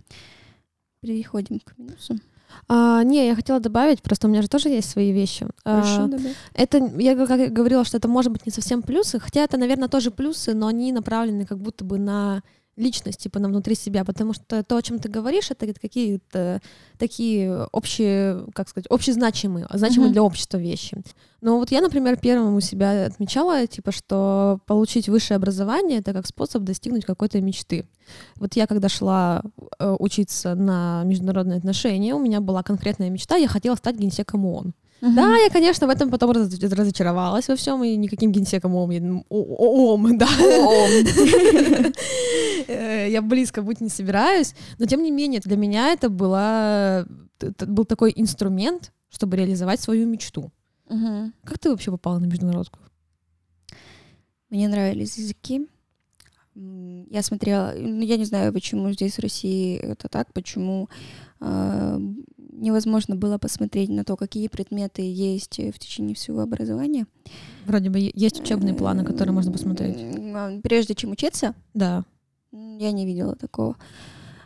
[1.01, 2.19] Переходим к минусам.
[2.67, 5.47] А, не, я хотела добавить, просто у меня же тоже есть свои вещи.
[5.63, 6.35] А, Хорошо, добавь.
[6.53, 10.11] Это, я как говорила, что это может быть не совсем плюсы, хотя это, наверное, тоже
[10.11, 12.41] плюсы, но они направлены как будто бы на
[12.79, 16.61] личность, типа, на внутри себя, потому что то, о чем ты говоришь, это какие-то
[16.97, 20.13] такие общие, как сказать, общезначимые, значимые mm-hmm.
[20.13, 20.97] для общества вещи.
[21.41, 26.25] Но вот я, например, первым у себя отмечала, типа, что получить высшее образование— это как
[26.25, 27.85] способ достигнуть какой-то мечты.
[28.35, 29.43] Вот я, когда шла
[29.77, 34.73] э, учиться на международные отношения, у меня была конкретная мечта, я хотела стать генсеком ООН.
[35.01, 35.13] Угу.
[35.15, 40.17] Да, я, конечно, в этом потом раз, разочаровалась во всем, и никаким генсеком ОМ, ОМ,
[40.17, 40.27] да.
[42.67, 47.05] Э, я близко быть не собираюсь, но тем не менее для меня это была,
[47.39, 50.51] это был такой инструмент, чтобы реализовать свою мечту.
[51.43, 52.79] Как ты вообще попала на международку?
[54.49, 55.67] Мне нравились языки.
[56.55, 60.89] Я смотрела, ну, я не знаю, почему здесь в России это так, почему
[61.39, 61.99] э,
[62.59, 67.07] невозможно было посмотреть на то, какие предметы есть в течение всего образования.
[67.65, 69.97] Вроде бы есть учебные планы, которые можно посмотреть.
[70.35, 71.55] А, прежде чем учиться?
[71.73, 72.03] Да.
[72.51, 73.75] Я не видела такого.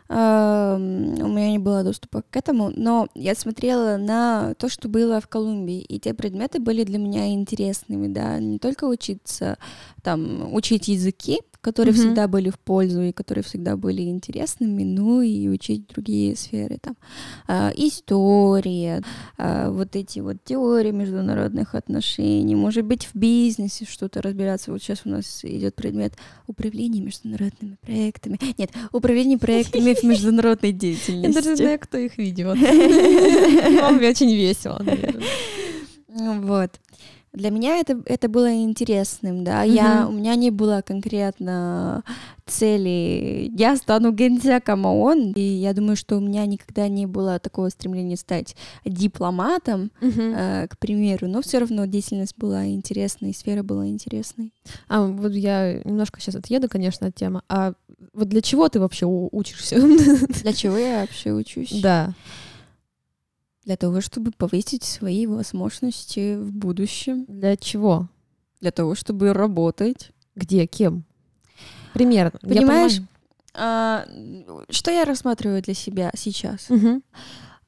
[0.10, 5.28] У меня не было доступа к этому, но я смотрела на то, что было в
[5.28, 9.58] Колумбии, и те предметы были для меня интересными, да, не только учиться,
[10.04, 11.98] там, учить языки, которые mm-hmm.
[11.98, 16.98] всегда были в пользу и которые всегда были интересными, ну и учить другие сферы, там,
[17.48, 19.02] э, история,
[19.38, 24.72] э, вот эти вот теории международных отношений, может быть, в бизнесе что-то разбираться.
[24.72, 26.14] Вот сейчас у нас идет предмет
[26.48, 28.38] управления международными проектами.
[28.58, 31.28] Нет, управление проектами в международной деятельности.
[31.28, 32.58] Я даже знаю, кто их ведет.
[33.82, 35.24] Вам очень весело, наверное.
[36.42, 36.72] Вот.
[37.34, 39.66] Для меня это, это было интересным, да.
[39.66, 39.74] Mm-hmm.
[39.74, 42.04] Я, у меня не было конкретно
[42.46, 47.70] цели, я стану генсеком ООН, и я думаю, что у меня никогда не было такого
[47.70, 48.56] стремления стать
[48.86, 50.36] дипломатом, mm-hmm.
[50.38, 54.54] э, к примеру, но все равно деятельность была интересной, сфера была интересной.
[54.88, 57.42] А вот я немножко сейчас отъеду, конечно, от темы.
[57.50, 57.74] А
[58.14, 59.82] вот для чего ты вообще учишься?
[60.44, 61.82] Для чего я вообще учусь?
[61.82, 62.14] Да
[63.66, 67.26] для того, чтобы повысить свои возможности в будущем.
[67.28, 68.10] Для чего?
[68.62, 70.12] Для того, чтобы работать.
[70.36, 70.66] Где?
[70.66, 71.04] Кем?
[71.94, 72.40] Примерно.
[72.42, 73.00] Понимаешь,
[73.54, 74.06] а,
[74.70, 76.70] что я рассматриваю для себя сейчас?
[76.70, 77.02] Угу.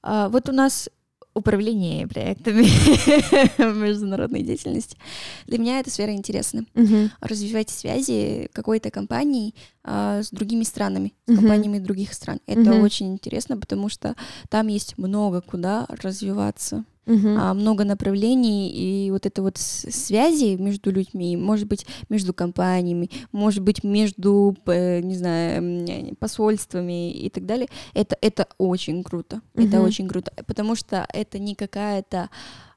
[0.01, 0.89] А, вот у нас
[1.35, 2.63] управление проектами
[3.85, 4.97] международной деятельности.
[5.45, 6.65] Для меня эта сфера интересна.
[6.73, 7.09] Uh-huh.
[7.19, 11.35] Развивать связи какой-то компании а, с другими странами, с uh-huh.
[11.35, 12.39] компаниями других стран.
[12.47, 12.81] Это uh-huh.
[12.81, 14.15] очень интересно, потому что
[14.49, 17.37] там есть много куда развиваться uh-huh.
[17.39, 23.63] а, много направлений, и вот это вот связи между людьми, может быть, между компаниями, может
[23.63, 29.67] быть, между, не знаю, посольствами и так далее, это, это очень круто, uh-huh.
[29.67, 32.29] это очень круто, потому что это не какая-то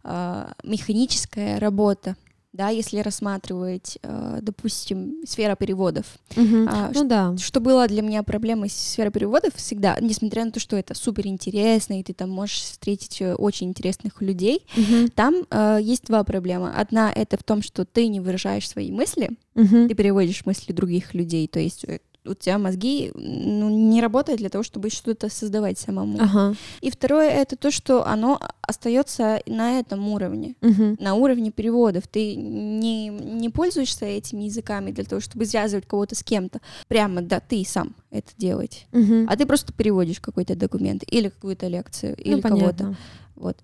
[0.04, 2.16] а, механическая работа,
[2.52, 6.06] да, если рассматривать, э, допустим, сфера переводов.
[6.36, 6.66] Угу.
[6.68, 7.36] А, ну да.
[7.36, 12.00] Что было для меня проблемой сфера переводов всегда, несмотря на то, что это супер интересно,
[12.00, 15.08] и ты там можешь встретить э, очень интересных людей, угу.
[15.14, 16.70] там э, есть два проблемы.
[16.70, 19.88] Одна это в том, что ты не выражаешь свои мысли, угу.
[19.88, 21.84] ты переводишь мысли других людей, то есть
[22.28, 26.18] у тебя мозги ну, не работают для того, чтобы что-то создавать самому.
[26.20, 26.54] Ага.
[26.80, 30.96] И второе это то, что оно остается на этом уровне, угу.
[31.00, 32.06] на уровне переводов.
[32.06, 36.60] Ты не, не пользуешься этими языками для того, чтобы связывать кого-то с кем-то.
[36.88, 38.86] Прямо, да, ты сам это делать.
[38.92, 39.26] Угу.
[39.28, 42.96] А ты просто переводишь какой-то документ или какую-то лекцию, ну, или кого-то.
[43.36, 43.56] Вот.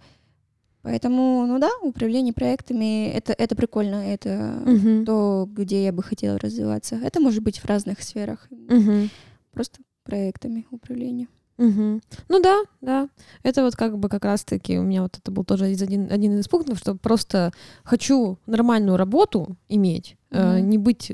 [0.84, 5.04] Поэтому, ну да, управление проектами это, это прикольно, это угу.
[5.06, 6.96] то, где я бы хотела развиваться.
[6.96, 8.46] Это может быть в разных сферах.
[8.50, 9.08] Угу.
[9.52, 11.28] Просто проектами управления.
[11.56, 12.00] Угу.
[12.28, 13.08] Ну да, да.
[13.42, 16.38] Это вот как бы как раз-таки у меня вот это был тоже из один, один
[16.38, 17.52] из пунктов, что просто
[17.84, 20.56] хочу нормальную работу иметь, mm-hmm.
[20.56, 21.12] э, не быть,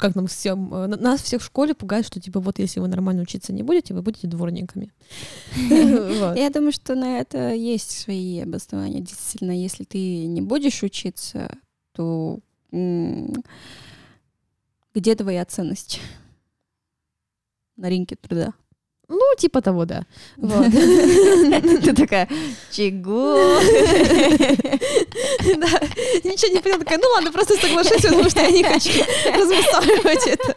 [0.00, 3.22] как нам всем, э, нас всех в школе пугают, что типа вот если вы нормально
[3.22, 4.92] учиться не будете, вы будете дворниками.
[5.68, 9.00] Я думаю, что на это есть свои обоснования.
[9.00, 11.56] Действительно, если ты не будешь учиться,
[11.92, 12.40] то
[14.94, 16.00] где твоя ценность
[17.76, 18.52] на рынке труда?
[19.08, 20.02] Ну, типа того, да.
[20.36, 20.70] Вот.
[21.82, 22.28] Ты такая,
[22.72, 23.36] чего?
[25.56, 25.68] Да,
[26.24, 28.90] ничего не поняла, такая, ну ладно, просто соглашусь, потому что я не хочу
[29.32, 30.54] размусоливать это.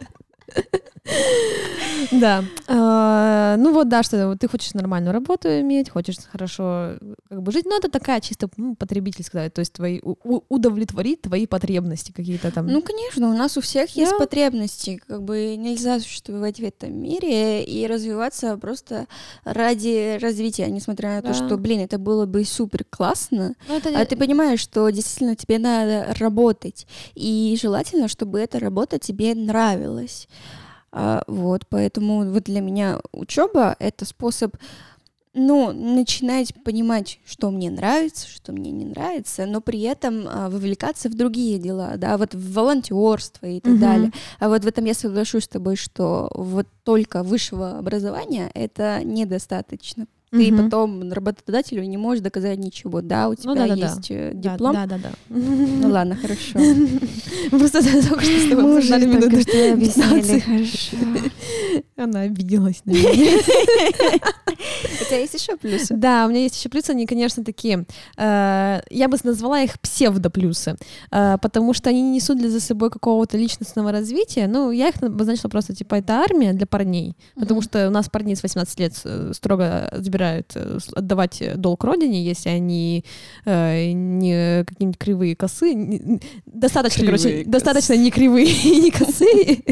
[2.12, 2.44] Да.
[2.66, 6.96] А, ну вот, да, что ты хочешь нормальную работу иметь, хочешь хорошо
[7.28, 12.12] как бы жить, но это такая чисто ну, потребительская, то есть твои удовлетворить твои потребности
[12.12, 12.66] какие-то там.
[12.66, 17.64] Ну, конечно, у нас у всех есть потребности, как бы нельзя существовать в этом мире
[17.64, 19.06] и развиваться просто
[19.44, 24.16] ради развития, несмотря на то, что, блин, это было бы супер классно, ну, а ты
[24.16, 30.28] понимаешь, что действительно тебе надо работать, и желательно, чтобы эта работа тебе нравилась.
[30.92, 34.56] А, вот, поэтому вот для меня учеба это способ
[35.32, 41.08] ну, начинать понимать, что мне нравится, что мне не нравится, но при этом а, вовлекаться
[41.08, 43.78] в другие дела, да, вот в волонтерство и так mm-hmm.
[43.78, 44.12] далее.
[44.40, 50.06] А вот в этом я соглашусь с тобой, что вот только высшего образования это недостаточно
[50.30, 50.62] ты угу.
[50.62, 53.00] потом работодателю не можешь доказать ничего.
[53.00, 54.52] Да, у ну тебя ну, да, да, есть да.
[54.52, 54.72] диплом.
[54.74, 55.10] Да, да, да.
[55.28, 56.52] Ну ладно, хорошо.
[57.50, 59.40] Просто только что с тобой обсуждали минуту.
[59.40, 60.96] что объяснили, хорошо.
[61.96, 63.10] Она обиделась на меня.
[65.00, 65.94] У тебя есть еще плюсы?
[65.94, 70.76] Да, у меня есть еще плюсы, они, конечно, такие, э, я бы назвала их псевдоплюсы,
[71.10, 75.02] э, потому что они не несут для за собой какого-то личностного развития, ну, я их
[75.02, 78.92] обозначила просто, типа, это армия для парней, потому что у нас парни с 18 лет
[79.04, 83.04] э, строго забирают отдавать долг родине, если они
[83.44, 87.50] не какие-нибудь кривые косы, достаточно, кривые короче, косы.
[87.50, 89.62] достаточно не кривые и не косые,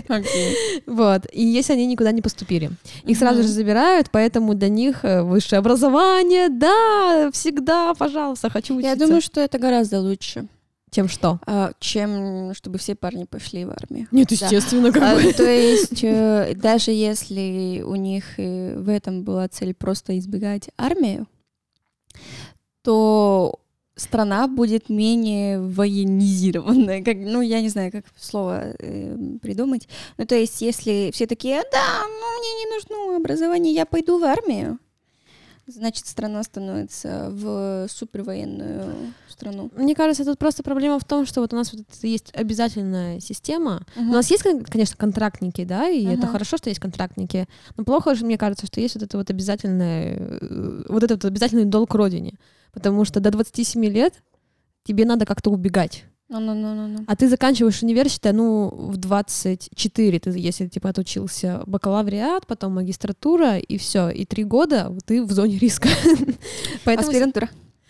[0.86, 2.70] вот, и если они никуда не поступили.
[3.04, 8.90] Их сразу же забирают, поэтому для них высшее образование, да, всегда, пожалуйста, хочу учиться.
[8.90, 10.48] Я думаю, что это гораздо лучше.
[10.90, 11.40] Чем что?
[11.46, 14.08] А, чем чтобы все парни пошли в армию.
[14.10, 15.00] Нет, естественно, да.
[15.00, 15.30] как бы.
[15.30, 21.26] А, то есть, э, даже если у них в этом была цель просто избегать армию,
[22.82, 23.58] то
[23.96, 29.88] страна будет менее военизированная, как, ну, я не знаю, как слово э, придумать.
[30.16, 34.24] Ну, то есть, если все такие, да, ну, мне не нужно образование, я пойду в
[34.24, 34.78] армию,
[35.68, 39.70] значит, страна становится в супервоенную страну.
[39.76, 43.86] Мне кажется, тут просто проблема в том, что вот у нас вот есть обязательная система.
[43.96, 44.08] Uh-huh.
[44.08, 46.18] У нас есть, конечно, контрактники, да, и uh-huh.
[46.18, 47.46] это хорошо, что есть контрактники,
[47.76, 51.30] но плохо же, мне кажется, что есть вот это вот обязательное, э, вот этот вот
[51.30, 52.34] обязательный долг родине,
[52.72, 54.14] потому что до 27 лет
[54.84, 56.04] тебе надо как-то убегать.
[56.30, 57.04] No, no, no, no, no.
[57.06, 63.78] А ты заканчиваешь университет, ну, в 24, ты, если, типа, отучился бакалавриат, потом магистратура, и
[63.78, 65.88] все, и три года ты в зоне риска.
[66.84, 67.08] Поэтому...
[67.08, 67.48] Аспирантура.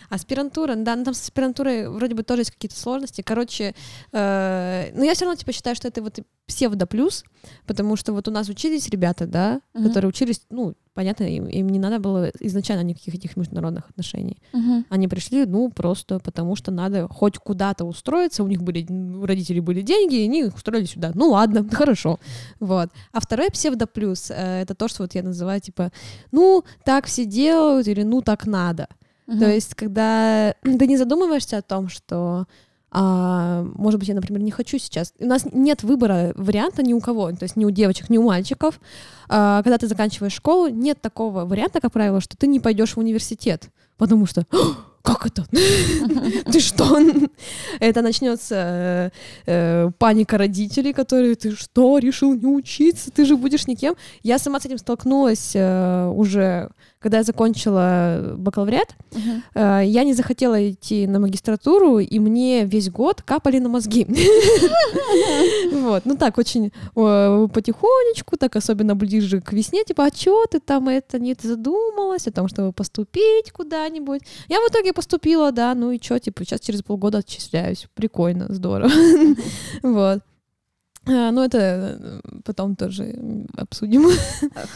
[0.09, 3.23] Аспирантура, да, ну там с аспирантурой вроде бы тоже есть какие-то сложности.
[3.23, 3.75] Короче,
[4.13, 7.25] э, но я все равно типа считаю, что это вот псевдо плюс,
[7.67, 9.87] потому что вот у нас учились ребята, да, uh-huh.
[9.87, 14.39] которые учились, ну, понятно, им, им не надо было изначально никаких этих международных отношений.
[14.55, 14.83] Uh-huh.
[14.89, 19.61] Они пришли, ну, просто потому что надо хоть куда-то устроиться, у них были, у родителей
[19.61, 21.13] были деньги, и они их устроили сюда.
[21.15, 22.19] Ну, ладно, хорошо.
[22.61, 22.89] Вот.
[23.13, 25.93] А второй псевдо плюс э, это то, что вот я называю, типа,
[26.33, 28.89] ну, так все делают, или ну, так надо.
[29.29, 29.39] Uh-huh.
[29.39, 32.47] То есть, когда ты не задумываешься о том, что
[32.91, 35.13] а, может быть, я, например, не хочу сейчас.
[35.19, 38.23] У нас нет выбора варианта ни у кого, то есть ни у девочек, ни у
[38.23, 38.81] мальчиков.
[39.29, 42.99] А, когда ты заканчиваешь школу, нет такого варианта, как правило, что ты не пойдешь в
[42.99, 43.69] университет,
[43.99, 44.47] потому что
[45.03, 45.47] как это?
[46.53, 46.99] Ты что?
[47.81, 49.11] Это начнется э,
[49.47, 53.95] э, паника родителей, которые ты что, решил не учиться, ты же будешь никем.
[54.23, 56.71] Я сама с этим столкнулась э, уже
[57.01, 59.83] когда я закончила бакалавриат, uh-huh.
[59.83, 64.07] э, я не захотела идти на магистратуру, и мне весь год капали на мозги.
[65.73, 70.89] Вот, ну так, очень потихонечку, так особенно ближе к весне, типа, а чё ты там
[70.89, 74.23] это не задумалась о том, чтобы поступить куда-нибудь?
[74.49, 77.87] Я в итоге поступила, да, ну и чё, типа, сейчас через полгода отчисляюсь.
[77.95, 78.91] Прикольно, здорово.
[79.83, 80.21] Вот.
[81.09, 84.09] А, ну, это э, потом тоже обсудим.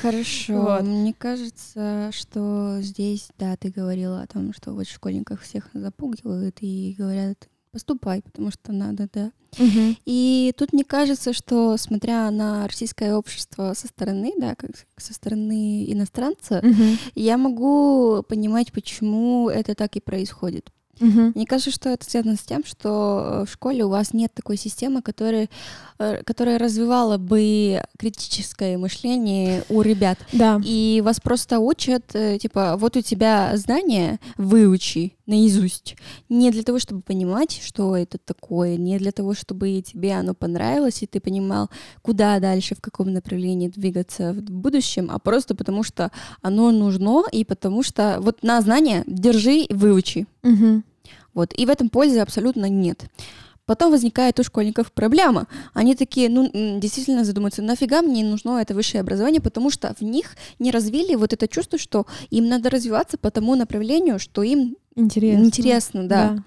[0.00, 0.60] Хорошо.
[0.60, 0.82] Вот.
[0.82, 6.58] Мне кажется, что здесь, да, ты говорила о том, что вот в школьниках всех запугивают
[6.60, 9.32] и говорят, поступай, потому что надо, да.
[9.58, 9.96] Угу.
[10.06, 15.90] И тут мне кажется, что смотря на российское общество со стороны, да, как со стороны
[15.92, 16.98] иностранца, угу.
[17.14, 20.70] я могу понимать, почему это так и происходит.
[21.00, 21.32] Угу.
[21.34, 24.56] Мне кажется, что это связано с тем, что э, в школе у вас нет такой
[24.56, 25.48] системы, которая,
[25.98, 30.18] э, которая развивала бы критическое мышление у ребят.
[30.32, 30.60] Да.
[30.64, 35.96] И вас просто учат, э, типа, вот у тебя знания, выучи наизусть.
[36.28, 41.02] Не для того, чтобы понимать, что это такое, не для того, чтобы тебе оно понравилось,
[41.02, 41.70] и ты понимал,
[42.02, 46.10] куда дальше, в каком направлении двигаться в будущем, а просто потому, что
[46.42, 50.26] оно нужно, и потому что вот на знания держи, выучи.
[50.42, 50.82] Угу.
[51.34, 51.54] Вот.
[51.58, 53.06] И в этом пользы абсолютно нет.
[53.72, 55.46] Потом возникает у школьников проблема.
[55.72, 56.46] Они такие, ну,
[56.78, 61.32] действительно задумаются, нафига мне нужно это высшее образование, потому что в них не развили вот
[61.32, 66.28] это чувство, что им надо развиваться по тому направлению, что им интересно, интересно да.
[66.28, 66.44] да.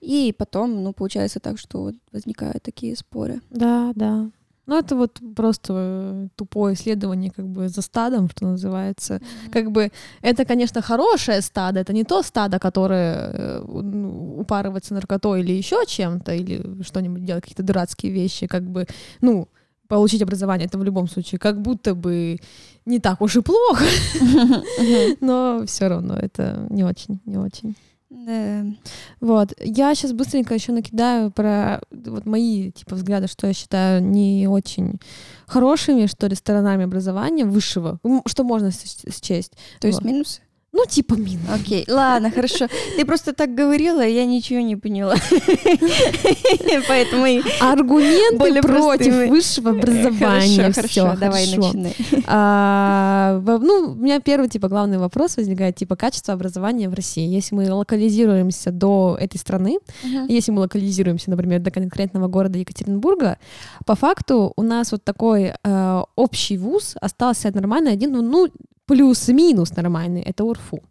[0.00, 3.40] И потом, ну, получается так, что возникают такие споры.
[3.50, 4.28] Да, да.
[4.68, 9.14] Ну, это вот просто э, тупое исследование как бы за стадом, что называется.
[9.14, 9.50] Mm-hmm.
[9.50, 9.90] Как бы
[10.22, 16.34] это, конечно, хорошее стадо, это не то стадо, которое ну, упарывается наркотой или еще чем-то,
[16.34, 18.86] или что-нибудь делает, какие-то дурацкие вещи, как бы,
[19.22, 19.48] ну,
[19.88, 22.38] получить образование, это в любом случае как будто бы
[22.84, 23.84] не так уж и плохо,
[25.20, 27.74] но все равно это не очень, не очень.
[28.10, 28.64] Да.
[29.20, 29.52] Вот.
[29.60, 34.98] Я сейчас быстренько еще накидаю про вот мои типа взгляды, что я считаю не очень
[35.46, 39.56] хорошими, что ли, сторонами образования высшего, что можно счесть.
[39.80, 40.04] То есть Вот.
[40.10, 40.40] минусы?
[40.70, 41.48] Ну, типа минус.
[41.50, 42.68] Окей, ладно, хорошо.
[42.96, 45.14] Ты просто так говорила, я ничего не поняла.
[46.88, 47.24] Поэтому
[47.60, 50.70] Аргументы против высшего образования.
[50.72, 51.96] Хорошо, давай начинай.
[52.30, 57.26] А, ну, у меня первый, типа, главный вопрос возникает, типа, качество образования в России.
[57.26, 59.78] Если мы локализируемся до этой страны,
[60.28, 63.38] если мы локализируемся, например, до конкретного города Екатеринбурга,
[63.86, 68.48] по факту у нас вот такой э, общий вуз остался нормальный один, ну, ну,
[68.88, 70.82] плюс-минус нормальный, это УРФУ.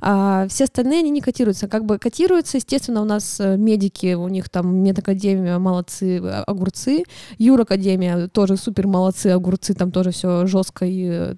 [0.00, 1.68] А, все остальные они не котируются.
[1.68, 7.04] Как бы котируются, естественно, у нас э, медики, у них там медакадемия, молодцы, э, огурцы,
[7.38, 11.34] Юракадемия тоже супер молодцы, огурцы, там тоже все жестко и э,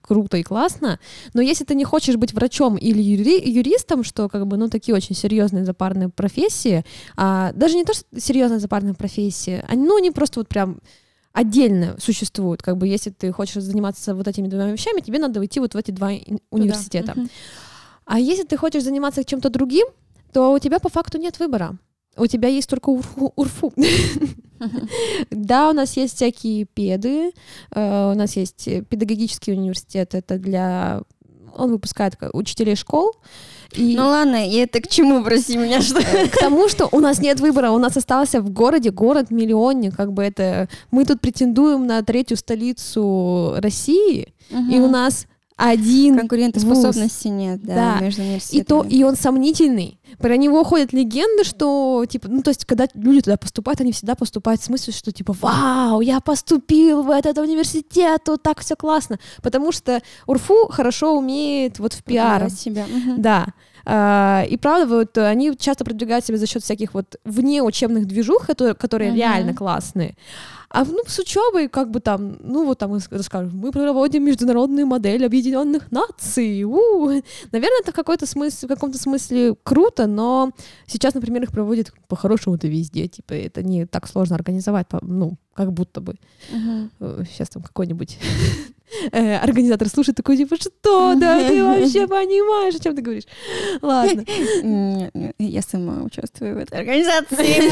[0.00, 0.98] круто и классно.
[1.34, 4.94] Но если ты не хочешь быть врачом или юри- юристом, что как бы, ну, такие
[4.94, 6.84] очень серьезные запарные профессии,
[7.16, 10.80] а, даже не то, что серьезные запарные профессии, они, ну, они просто вот прям
[11.32, 12.62] отдельно существуют.
[12.62, 15.76] Как бы если ты хочешь заниматься вот этими двумя вещами, тебе надо идти вот в
[15.76, 16.10] эти два
[16.50, 17.12] университета.
[17.16, 17.30] Мгм.
[18.04, 19.86] А если ты хочешь заниматься чем-то другим,
[20.32, 21.78] то у тебя по факту нет выбора.
[22.16, 23.32] У тебя есть только урфу.
[23.36, 23.72] урфу.
[25.30, 27.32] Да, у нас есть всякие педы,
[27.72, 31.02] э, у нас есть педагогический университет, это для...
[31.56, 33.12] Он выпускает ка- учителей школ.
[33.74, 36.00] И Ну ладно, и это к чему, прости меня, что?
[36.02, 40.22] к тому, что у нас нет выбора, у нас остался в городе город-миллионник, как бы
[40.22, 40.68] это...
[40.90, 45.26] Мы тут претендуем на третью столицу России, и у нас
[45.70, 48.00] один Конкурентоспособности нет, да, Да.
[48.00, 48.62] между И университетами.
[48.82, 49.98] то, и он сомнительный.
[50.18, 54.14] Про него ходят легенды, что, типа, ну, то есть, когда люди туда поступают, они всегда
[54.14, 59.18] поступают в смысле, что, типа, вау, я поступил в этот университет, тут так все классно.
[59.42, 62.50] Потому что УРФУ хорошо умеет вот в пиар.
[62.50, 62.84] Себя.
[62.86, 63.22] Мгм.
[63.22, 63.46] Да.
[63.84, 69.10] А, И правда, вот они часто продвигают себя за счет всяких вот внеучебных движух, которые,
[69.10, 69.18] Мгм.
[69.18, 70.14] реально классные.
[70.74, 75.26] А ну, с учебой, как бы там, ну вот там расскажут, мы проводим международную модель
[75.26, 76.64] объединенных наций.
[76.64, 77.08] У.
[77.52, 80.50] Наверное, это в какой-то смысле, в каком-то смысле круто, но
[80.86, 83.06] сейчас, например, их проводят по-хорошему-то везде.
[83.06, 86.14] Типа, это не так сложно организовать, ну, как будто бы.
[86.50, 86.90] Мгм.
[87.26, 88.18] Сейчас там какой-нибудь
[89.10, 93.24] э, организатор слушает такой, типа, что, да, ты вообще понимаешь, о чем ты говоришь?
[93.80, 94.24] Ладно.
[95.38, 97.70] Я сама участвую в этой организации.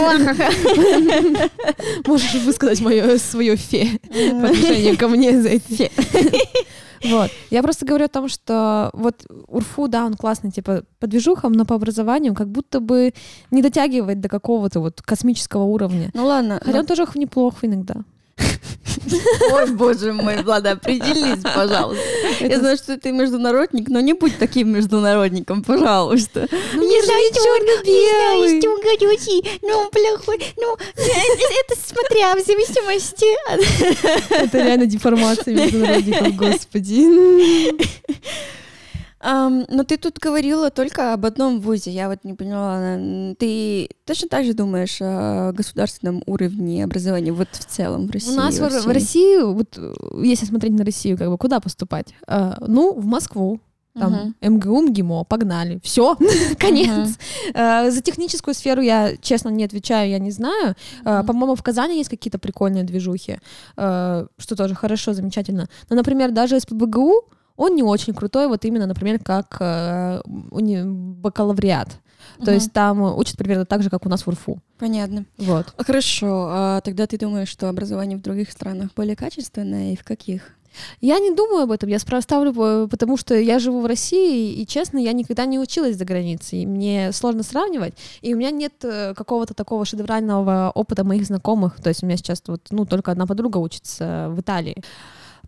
[2.06, 5.90] Можешь высказать мое свое фе по отношению ко мне за эти.
[7.02, 7.30] Вот.
[7.48, 11.64] Я просто говорю о том, что вот УРФУ, да, он классный, типа, по движухам, но
[11.64, 13.14] по образованию как будто бы
[13.50, 16.10] не дотягивает до какого-то вот космического уровня.
[16.12, 16.60] Ну ладно.
[16.62, 18.04] Хотя он тоже неплох иногда.
[19.52, 22.02] Ой, боже мой, Влада, определись, пожалуйста.
[22.40, 26.48] Я знаю, что ты международник, но не будь таким международником, пожалуйста.
[26.74, 28.68] Ну, не знаю, черно-белый.
[28.68, 33.26] он горючий, ну, плохой, ну, это смотря в зависимости.
[34.30, 37.04] Это реально деформация международников, господи.
[39.22, 42.96] Ам, но ты тут говорила только об одном вузе, я вот не поняла.
[43.38, 48.32] Ты точно так же думаешь о государственном уровне образования вот в целом в России?
[48.32, 48.86] У нас во в?
[48.86, 49.78] России, вот
[50.22, 52.14] если смотреть на Россию, как бы куда поступать?
[52.26, 53.60] Э, ну, в Москву.
[53.98, 54.54] Там Мгм.
[54.54, 55.80] МГУ, МГИМО, погнали.
[55.82, 56.16] Все,
[56.58, 57.18] конец.
[57.52, 60.76] Э, За техническую сферу я, честно, не отвечаю, я не знаю.
[61.04, 61.26] Мгм.
[61.26, 63.38] По-моему, в Казани есть какие-то прикольные движухи,
[63.74, 65.68] что тоже хорошо, замечательно.
[65.90, 67.24] Но, например, даже СПБГУ,
[67.60, 71.88] он не очень крутой, вот именно, например, как э, уни- бакалавриат.
[72.38, 72.54] То Мгм.
[72.54, 74.60] есть там учат примерно так же, как у нас в УРФУ.
[74.78, 75.24] Понятно.
[75.38, 75.66] Вот.
[75.78, 80.42] Хорошо, а тогда ты думаешь, что образование в других странах более качественное и в каких?
[81.00, 84.52] Я не думаю об этом, я справ- ставлю, э, потому что я живу в России,
[84.52, 88.50] и, честно, я никогда не училась за границей, и мне сложно сравнивать, и у меня
[88.52, 92.86] нет э, какого-то такого шедеврального опыта моих знакомых, то есть у меня сейчас вот, ну,
[92.86, 94.76] только одна подруга учится в Италии.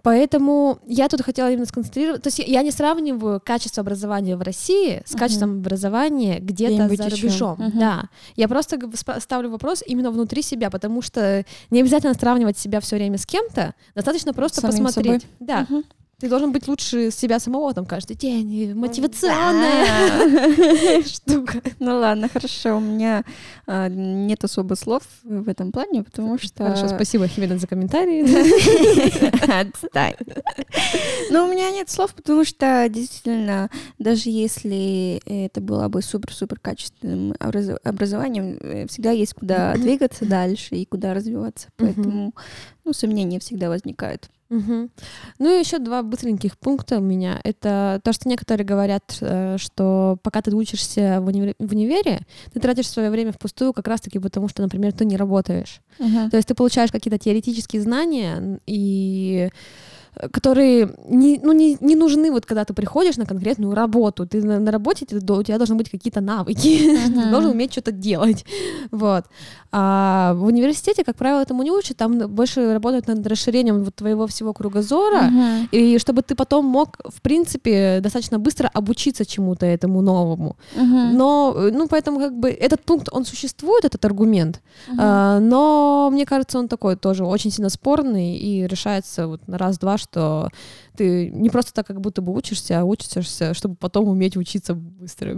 [0.02, 2.22] Поэтому я тут хотела именно сконцентрировать.
[2.22, 7.56] То есть я- не сравниваю качество образования в России с качеством образования где-то за рубежом.
[7.58, 7.78] Мгм.
[7.78, 8.04] Да.
[8.36, 8.80] Я просто
[9.20, 13.74] ставлю вопрос именно внутри себя, потому что не обязательно сравнивать себя все время с кем-то,
[13.94, 15.22] достаточно просто Самим посмотреть.
[15.22, 15.36] собой.
[15.40, 15.66] Да.
[15.68, 15.84] Мгм.
[16.22, 18.74] Ты должен быть лучше себя самого там каждый день.
[18.74, 21.60] Мотивационная штука.
[21.80, 22.76] Ну ладно, хорошо.
[22.76, 23.24] У меня
[23.66, 26.62] а, нет особо слов в этом плане, потому что...
[26.62, 28.22] Хорошо, спасибо, Химена, за комментарии.
[29.60, 30.14] Отстань.
[31.30, 33.68] Но у меня нет слов, потому что действительно,
[33.98, 40.84] даже если это было бы супер-супер качественным образованием, э, всегда есть куда двигаться дальше и
[40.84, 41.66] куда развиваться.
[41.76, 42.32] Поэтому,
[42.84, 44.30] ну, сомнения всегда возникают.
[44.52, 44.90] Угу.
[45.38, 47.40] Ну и еще два быстреньких пункта у меня.
[47.42, 51.54] Это то, что некоторые говорят, э, что пока ты учишься в, универ...
[51.58, 52.20] в универе,
[52.52, 55.80] ты тратишь свое время впустую как раз-таки потому, что, например, ты не работаешь.
[55.98, 56.30] Угу.
[56.30, 59.48] То есть ты получаешь какие-то теоретические знания и
[60.30, 64.26] которые не, ну, не, не нужны, вот когда ты приходишь на конкретную работу.
[64.26, 67.14] Ты на, на работе, ты, у тебя должны быть какие-то навыки, uh-huh.
[67.24, 68.44] ты должен уметь что-то делать.
[68.90, 69.24] Вот.
[69.72, 74.26] А в университете, как правило, этому не учат, там больше работают над расширением вот твоего
[74.26, 75.68] всего кругозора, uh-huh.
[75.72, 80.56] и чтобы ты потом мог, в принципе, достаточно быстро обучиться чему-то этому новому.
[80.76, 81.12] Uh-huh.
[81.12, 84.96] Но, ну, поэтому как бы этот пункт, он существует, этот аргумент, uh-huh.
[84.98, 89.96] а, но мне кажется, он такой тоже очень сильно спорный и решается вот на раз-два,
[90.02, 90.48] что
[90.96, 95.34] ты не просто так как будто бы учишься, а учишься, чтобы потом уметь учиться быстро.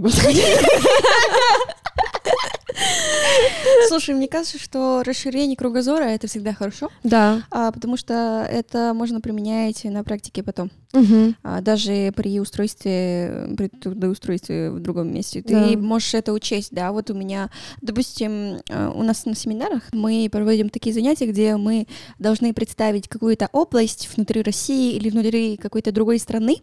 [3.89, 6.91] Слушай, мне кажется, что расширение кругозора это всегда хорошо.
[7.03, 7.43] Да.
[7.51, 10.71] А, потому что это можно применять на практике потом.
[10.93, 11.35] Угу.
[11.43, 15.43] А, даже при устройстве, при трудоустройстве в другом месте.
[15.43, 15.79] Ты Да.
[15.79, 16.93] можешь это учесть, да.
[16.93, 21.87] Вот у меня, допустим, а, у нас на семинарах мы проводим такие занятия, где мы
[22.19, 26.59] должны представить какую-то область внутри России или внутри какой-то другой страны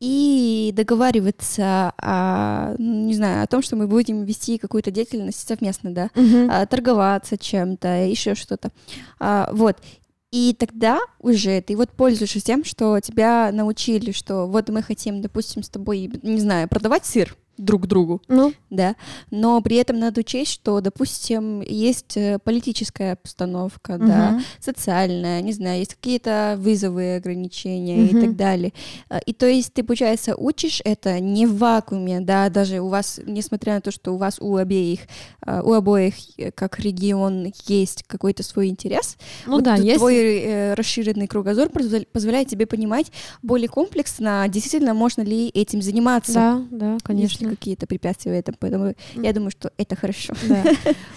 [0.00, 5.94] и договариваться, о, ну, не знаю, о том, что мы будем вести какую-то деятельность совместно,
[5.94, 6.48] да, Мгм.
[6.50, 8.70] а, торговаться чем-то, еще что-то.
[9.20, 9.76] А, вот.
[10.30, 15.62] И тогда уже ты вот пользуешься тем, что тебя научили, что вот мы хотим, допустим,
[15.62, 18.96] с тобой, не знаю, продавать сыр друг другу, Ну, да,
[19.30, 24.42] но при этом надо учесть, что, допустим, есть э, политическая обстановка, да, Мгм.
[24.60, 28.20] социальная, не знаю, есть какие-то вызовы, ограничения и Мгм.
[28.20, 28.72] так далее.
[29.08, 33.20] А, И то есть ты, получается, учишь это не в вакууме, да, даже у вас,
[33.24, 35.00] несмотря на то, что у вас у обеих,
[35.44, 39.98] а, у обоих, э, как регион, есть какой-то свой интерес, ну вот да, есть.
[39.98, 46.32] твой э, расширенный кругозор позволя- позволяет тебе понимать более комплексно, действительно, можно ли этим заниматься.
[46.32, 47.41] Да, да, конечно.
[47.42, 50.34] Ли какие-то препятствия в этом, поэтому я думаю, что это хорошо.
[50.48, 50.62] Да.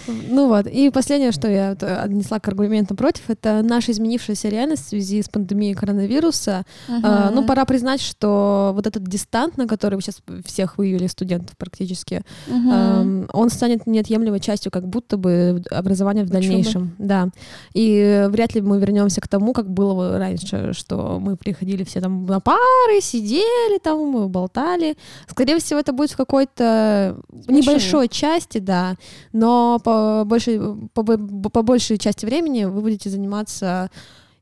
[0.08, 0.68] Ну вот.
[0.68, 5.22] И последнее, что я вот отнесла к аргументам против, это наша изменившаяся реальность в связи
[5.22, 6.64] с пандемией коронавируса.
[6.88, 11.58] А, ну, пора признать, что вот этот дистант, на который вы сейчас всех вывели студентов
[11.58, 16.96] практически, эм, он станет неотъемлемой частью как будто бы образования в дальнейшем.
[17.00, 17.30] Да.
[17.74, 22.26] И вряд ли мы вернемся к тому, как было раньше, что мы приходили все там
[22.26, 24.96] на пары, сидели там, болтали.
[25.30, 28.96] Скорее всего, это будет в какой-то небольшой части, да,
[29.34, 30.62] но по большей,
[30.94, 33.92] по, по большей части времени вы будете заниматься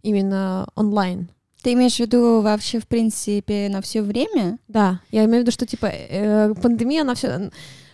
[0.03, 1.30] именно онлайн.
[1.63, 4.59] Ты имеешь в виду вообще, в принципе, на все время?
[4.67, 7.49] Да, я имею в виду, что типа э, пандемия, она все,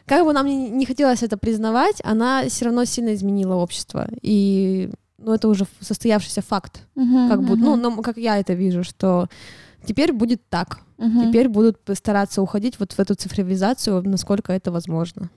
[0.06, 4.10] как бы нам не, хотелось это признавать, она все равно сильно изменила общество.
[4.22, 6.86] И ну, это уже состоявшийся факт.
[7.30, 9.30] Как будто, ну, ну, как я это вижу, что
[9.86, 10.82] теперь будет так.
[11.28, 15.30] Теперь будут стараться уходить вот в эту цифровизацию, насколько это возможно.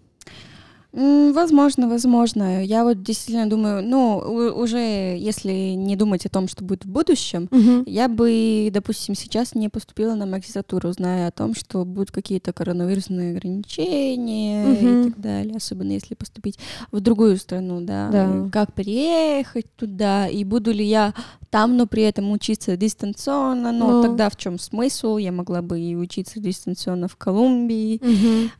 [0.92, 2.62] Возможно, возможно.
[2.64, 7.48] Я вот действительно думаю, ну, уже если не думать о том, что будет в будущем,
[7.86, 13.34] я бы, допустим, сейчас не поступила на магистратуру, зная о том, что будут какие-то коронавирусные
[13.36, 15.00] ограничения Мгм.
[15.00, 16.58] и так далее, особенно если поступить
[16.90, 18.10] в другую страну, да.
[18.10, 18.26] Да.
[18.46, 21.14] Э, Как переехать туда, и буду ли я
[21.50, 24.02] там, но при этом учиться дистанционно, но Ну.
[24.02, 25.16] тогда в чем смысл?
[25.18, 28.00] Я могла бы и учиться дистанционно в Колумбии,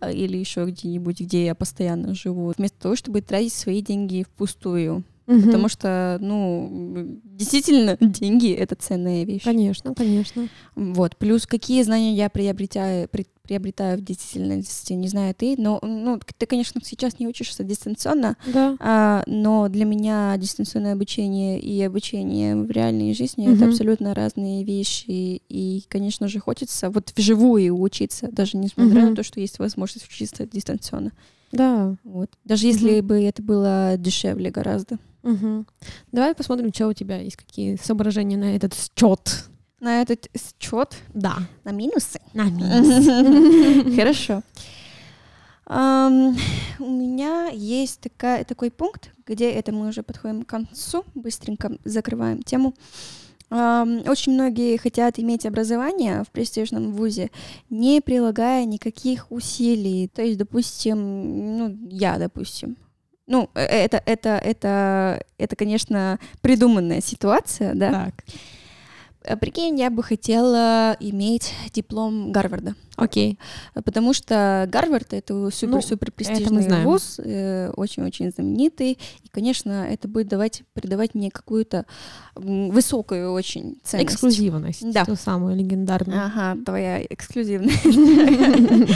[0.00, 5.02] а, или еще где-нибудь, где я постоянно живу, вместо того, чтобы тратить свои деньги впустую.
[5.24, 9.44] Потому что, ну, действительно, деньги— это ценная вещь.
[9.44, 10.48] Конечно, конечно.
[10.74, 11.16] Вот.
[11.16, 16.44] Плюс какие знания я приобретаю, при- приобретаю в действительности, не знаю ты, но, ну, ты,
[16.44, 18.76] конечно, сейчас не учишься дистанционно, Да.
[18.80, 23.68] а, но для меня дистанционное обучение и обучение в реальной жизни это Мгм.
[23.70, 25.40] абсолютно разные вещи.
[25.48, 29.10] И, конечно же, хочется вот вживую учиться, даже несмотря Мгм.
[29.10, 31.12] на то, что есть возможность учиться дистанционно.
[31.52, 31.96] Да.
[32.04, 32.30] Вот.
[32.44, 33.06] Даже если Мгм.
[33.06, 34.98] бы это было дешевле гораздо.
[35.22, 35.66] Мгм.
[36.10, 39.44] Давай посмотрим, что у тебя есть, какие соображения на этот счет.
[39.80, 40.28] На этот
[40.58, 41.36] счет, Да.
[41.64, 42.20] на минусы.
[42.34, 42.44] На
[43.96, 44.42] Хорошо.
[45.66, 46.36] Ам,
[46.80, 52.42] У меня есть такая, такой пункт, где это мы уже подходим к концу, быстренько закрываем
[52.42, 52.74] тему.
[53.52, 57.30] Очень многие хотят иметь образование в престижном вузе,
[57.68, 60.08] не прилагая никаких усилий.
[60.08, 62.76] То есть, допустим, ну, я, допустим,
[63.26, 67.90] ну, э, это, это, это, это, конечно, придуманная ситуация, да?
[68.06, 68.24] Так.
[69.24, 72.74] А Прикинь, я бы хотела иметь диплом Гарварда.
[72.96, 73.38] Окей.
[73.74, 76.84] Потому что Гарвард это супер-супер мы престижный знаем.
[76.84, 78.98] вуз, э, очень-очень знаменитый.
[79.22, 81.86] И, конечно, это будет давать, придавать мне какую-то
[82.34, 84.14] высокую очень ценность.
[84.14, 84.92] Эксклюзивность.
[84.92, 85.04] Да.
[85.04, 86.26] Ту самую легендарную.
[86.26, 87.72] Ага, твоя эксклюзивная.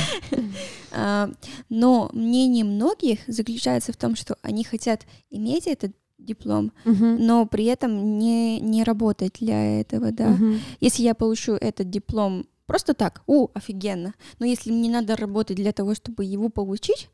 [0.99, 1.31] А,
[1.69, 5.93] Но мнение многих заключается в том, что они хотят иметь этот
[6.27, 7.25] диплом, Мгм.
[7.27, 10.29] но при этом не, не работать для этого, да.
[10.29, 10.61] Мгм.
[10.81, 14.15] Если я получу этот диплом просто так, у, офигенно.
[14.41, 17.09] Но если мне надо работать для того, чтобы его получить,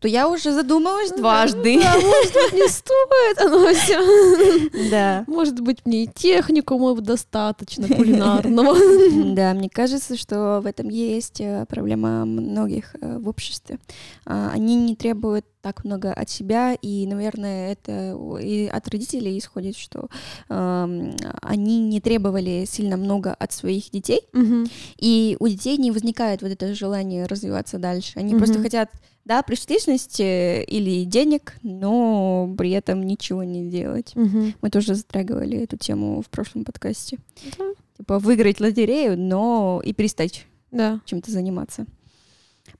[0.00, 1.80] то я уже задумалась дважды.
[1.80, 4.90] Да, может быть, не стоит оно все.
[4.90, 5.24] Да.
[5.28, 8.76] Может быть, мне и техникума достаточно кулинарного.
[9.36, 13.78] Да, мне кажется, что в этом есть э, проблема многих э, в обществе.
[14.24, 19.76] А, Они не требуют так много от себя, и, наверное, это и от родителей исходит,
[19.76, 20.08] что
[20.48, 24.68] эм, они не требовали сильно много от своих детей, Мгм.
[24.96, 28.12] и у детей не возникает вот это желание развиваться дальше.
[28.14, 28.62] Они просто Мгм.
[28.62, 28.90] хотят,
[29.24, 34.14] да, престижности или денег, но при этом ничего не делать.
[34.14, 34.54] Мгм.
[34.62, 37.18] Мы тоже затрагивали эту тему в прошлом подкасте.
[37.58, 37.64] Да.
[37.98, 41.00] Типа выиграть лотерею, но и перестать Да.
[41.06, 41.86] чем-то заниматься.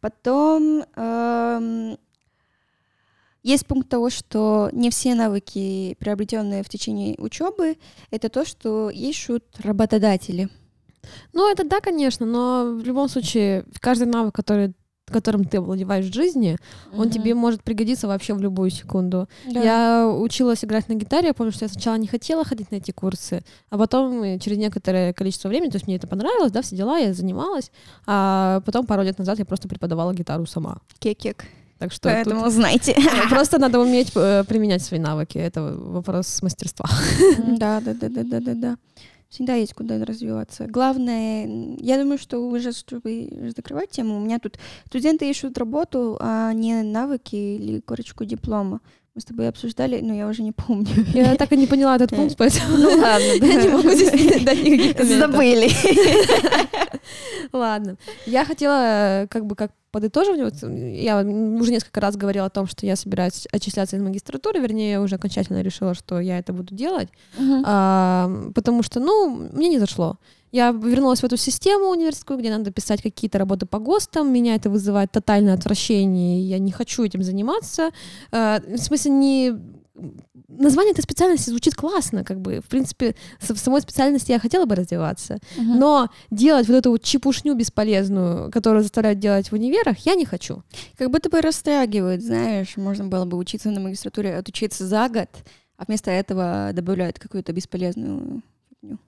[0.00, 1.96] Потом эм,
[3.46, 7.76] есть пункт того, что не все навыки, приобретенные в течение учебы,
[8.10, 10.48] это то, что ищут работодатели.
[11.32, 14.74] Ну, это да, конечно, но в любом случае, каждый навык, который
[15.08, 16.58] которым ты овладеваешь в жизни,
[16.92, 19.28] он тебе может пригодиться вообще в любую секунду.
[19.48, 19.62] Да.
[19.62, 22.90] Я училась играть на гитаре, я помню, что я сначала не хотела ходить на эти
[22.90, 26.74] курсы, а потом э, через некоторое количество времени, то есть мне это понравилось, да, все
[26.74, 27.70] дела, я занималась,
[28.04, 30.78] а потом пару лет назад я просто преподавала гитару сама.
[30.98, 31.44] Кекек.
[31.78, 32.96] Так что Поэтому тут знайте.
[33.28, 36.86] просто надо уметь э, применять свои навыки, это вопрос мастерства.
[37.58, 38.76] Да, да, да, да, да, да, да.
[39.28, 40.66] Всегда есть куда развиваться.
[40.66, 46.52] Главное, я думаю, что уже, чтобы закрывать тему, у меня тут студенты ищут работу, а
[46.52, 48.80] не навыки или корочку диплома.
[49.16, 50.88] Мы с тобой обсуждали, но я уже не помню.
[51.14, 54.62] Я так и не поняла этот пункт, поэтому Ну ладно, я не могу здесь дать
[54.62, 55.02] никаких.
[55.06, 55.70] Забыли.
[57.52, 57.96] Ладно.
[58.26, 62.66] Я хотела, э, как бы, как подытоживать, вот, я уже несколько раз говорила о том,
[62.66, 66.74] что я собираюсь отчисляться из магистратуры, вернее, я уже окончательно решила, что я это буду
[66.74, 67.08] делать,
[67.64, 70.18] а, потому что, ну, мне не зашло.
[70.52, 74.32] Я вернулась в эту систему университетскую, где надо писать какие-то работы по ГОСТам.
[74.32, 77.90] Меня это вызывает тотальное отвращение, я не хочу этим заниматься.
[78.32, 79.52] А, В смысле, не...
[80.48, 84.74] Название этой специальности звучит классно, как бы, в принципе, в самой специальности я хотела бы
[84.74, 90.24] развиваться, но делать вот эту вот чепушню бесполезную, которую заставляют делать в универах, я не
[90.24, 90.62] хочу.
[90.96, 95.30] Как будто бы растрагивают, знаешь, можно было бы учиться на магистратуре, отучиться за год,
[95.78, 98.98] а вместо этого добавляют какую-то бесполезную фигню.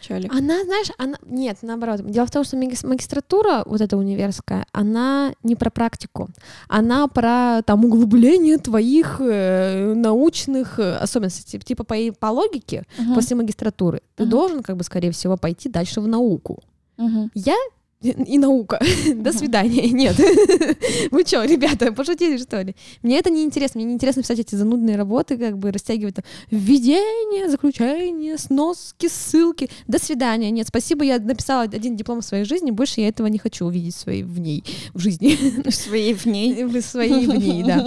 [0.00, 0.28] Начале.
[0.30, 1.16] Она, знаешь, она...
[1.26, 2.00] Нет, наоборот.
[2.10, 6.28] Дело в том, что магис- магистратура, вот эта универская, она не про практику.
[6.68, 11.58] Она про там углубление твоих э, научных э, особенностей.
[11.58, 13.14] Тип- Типа по, по логике, Мгм.
[13.14, 14.30] после магистратуры ты Мгм.
[14.30, 16.62] должен, как бы, скорее всего, пойти дальше в науку.
[16.96, 17.30] Мгм.
[17.34, 17.56] Я
[18.02, 18.80] и наука.
[19.14, 19.88] До свидания.
[19.90, 20.16] Нет.
[21.10, 22.74] Вы что, ребята, пошутили, что ли?
[23.02, 23.78] Мне это не интересно.
[23.78, 29.68] Мне не интересно писать эти занудные работы, как бы растягивать там введение, заключение, сноски, ссылки.
[29.86, 30.50] До свидания.
[30.50, 33.94] Нет, спасибо, я написала один диплом в своей жизни, больше я этого не хочу увидеть
[33.94, 35.70] в своей в ней, в жизни.
[35.70, 36.64] Своей в ней.
[36.64, 37.86] В своей в ней, да.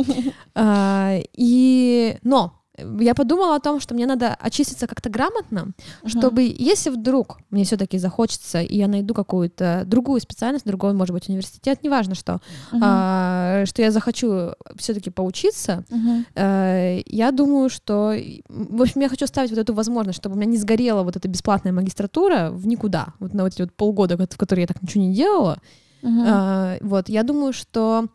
[0.55, 2.18] А, И...
[2.24, 5.74] Но я подумала о том, что мне надо очиститься как-то грамотно,
[6.05, 11.30] чтобы, если вдруг мне все-таки захочется, и я найду какую-то другую специальность, другой, может быть,
[11.30, 12.41] университет, неважно что,
[12.82, 16.26] а, что я захочу все-таки поучиться, Мгм.
[16.36, 18.15] э, я думаю, что,
[18.49, 21.28] в общем, я хочу оставить вот эту возможность, чтобы у меня не сгорела вот эта
[21.28, 25.03] бесплатная магистратура в никуда, вот на вот эти вот полгода, в которые я так ничего
[25.03, 25.59] не делала.
[26.01, 26.24] Мгм.
[26.26, 28.07] А, вот, я думаю, что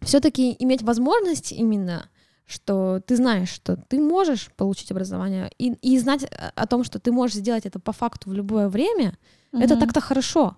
[0.00, 2.08] все-таки иметь возможность именно
[2.46, 6.24] что ты знаешь, что ты можешь получить образование, и, и знать
[6.54, 9.16] о- том, что ты можешь сделать это по факту в любое время,
[9.52, 9.80] это Мгм.
[9.80, 10.56] так-то хорошо.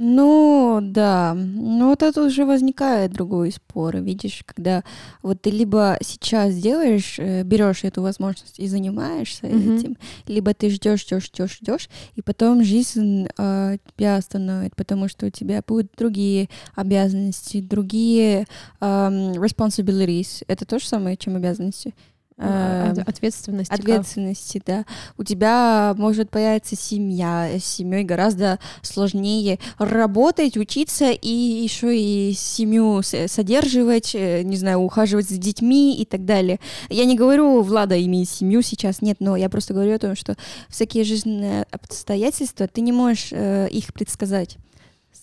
[0.00, 1.34] Ну, да.
[1.34, 3.96] Но вот это уже возникает другой спор.
[3.96, 4.84] Видишь, когда
[5.22, 9.76] вот ты либо сейчас делаешь, э, берешь эту возможность и занимаешься Мгм.
[9.76, 9.96] этим,
[10.28, 15.30] либо ты ждешь, ждешь, ждешь, ждешь, и потом жизнь э, тебя остановит, потому что у
[15.30, 18.46] тебя будут другие обязанности, другие
[18.80, 20.44] эм, responsibilities.
[20.46, 21.92] Это то же самое, чем обязанности.
[22.38, 23.72] Э, ответственности.
[23.72, 24.84] Ответственности, да.
[25.16, 27.48] У тебя может появиться семья.
[27.58, 35.28] С семьей гораздо сложнее работать, учиться и еще и семью содерживать, э, не знаю, ухаживать
[35.28, 36.60] за детьми и так далее.
[36.88, 40.36] Я не говорю, Влада имеет семью сейчас, нет, но я просто говорю о том, что
[40.68, 44.56] всякие жизненные обстоятельства, ты не можешь э, их предсказать.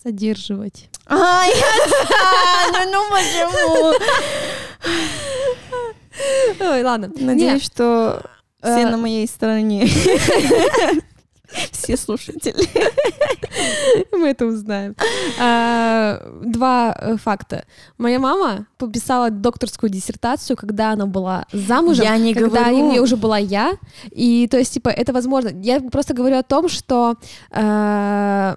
[0.02, 0.88] Содерживать.
[1.06, 3.94] А, я ну, ну почему?
[6.60, 7.10] Ой, ладно.
[7.18, 8.22] Надеюсь, что
[8.60, 9.88] все э, на моей стороне.
[11.70, 12.68] Все слушатели.
[14.12, 14.96] Мы это узнаем.
[15.38, 17.64] А, два э, факта.
[17.98, 22.04] Моя мама пописала докторскую диссертацию, когда она была замужем.
[22.04, 22.86] Я не когда говорю.
[22.86, 23.74] мне уже была я.
[24.10, 25.50] И то есть, типа, это возможно.
[25.62, 27.16] Я просто говорю о том, что
[27.50, 28.54] э,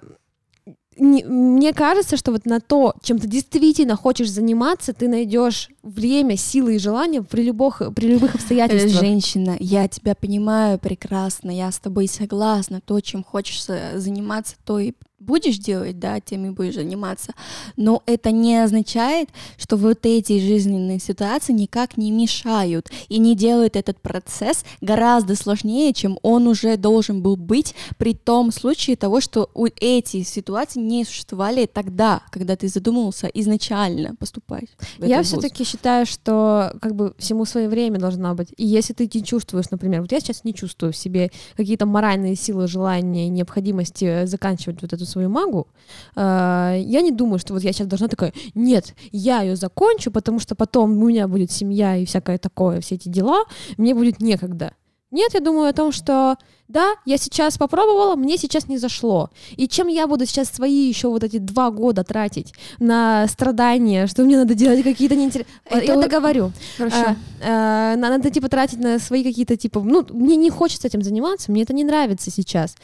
[1.00, 6.36] не, мне кажется, что вот на то, чем ты действительно хочешь заниматься, ты найдешь время,
[6.36, 9.00] силы и желания при любых, при любых обстоятельствах.
[9.00, 12.80] Женщина, я тебя понимаю прекрасно, я с тобой согласна.
[12.80, 17.34] То, чем хочешь заниматься, то и будешь делать, да, тем и будешь заниматься.
[17.76, 23.76] Но это не означает, что вот эти жизненные ситуации никак не мешают и не делают
[23.76, 29.50] этот процесс гораздо сложнее, чем он уже должен был быть при том случае того, что
[29.54, 34.68] у эти ситуации не существовали тогда, когда ты задумывался изначально поступать.
[34.98, 38.48] Я все-таки считаю, что как бы всему свое время должно быть.
[38.56, 42.36] И если ты не чувствуешь, например, вот я сейчас не чувствую в себе какие-то моральные
[42.36, 45.68] силы, желания, необходимости заканчивать вот эту свою магу,
[46.16, 50.38] э, я не думаю, что вот я сейчас должна такая, нет, я ее закончу, потому
[50.38, 53.44] что потом у меня будет семья и всякое такое, все эти дела,
[53.76, 54.72] мне будет некогда.
[55.10, 56.36] Нет, я думаю о том, что
[56.70, 59.30] да, я сейчас попробовала, мне сейчас не зашло.
[59.56, 64.22] И чем я буду сейчас свои еще вот эти два года тратить на страдания, что
[64.22, 65.52] мне надо делать какие-то неинтересные...
[65.64, 65.84] Это...
[65.84, 66.52] Я договорю.
[66.78, 67.16] Хорошо.
[67.44, 69.80] А, а, надо, типа, тратить на свои какие-то, типа...
[69.80, 72.76] Ну, мне не хочется этим заниматься, мне это не нравится сейчас.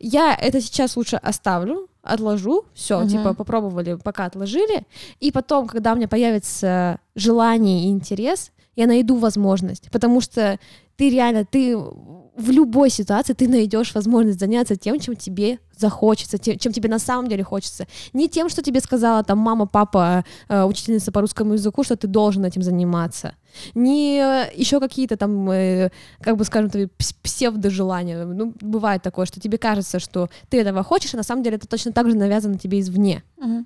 [0.00, 3.08] Я это сейчас лучше оставлю, отложу, все, uh-huh.
[3.10, 4.86] типа попробовали, пока отложили,
[5.20, 10.58] и потом, когда у меня появится желание и интерес, я найду возможность, потому что
[10.96, 16.58] ты реально, ты в любой ситуации ты найдешь возможность заняться тем, чем тебе захочется, тем,
[16.58, 17.86] чем тебе на самом деле хочется.
[18.12, 22.06] Не тем, что тебе сказала там мама, папа, э, учительница по русскому языку, что ты
[22.06, 23.34] должен этим заниматься.
[23.74, 26.90] Не э, еще какие-то там, э, как бы скажем,
[27.22, 28.24] псевдожелания.
[28.24, 31.66] Ну, бывает такое, что тебе кажется, что ты этого хочешь, а на самом деле это
[31.66, 33.22] точно так же навязано тебе извне.
[33.38, 33.64] Uh-huh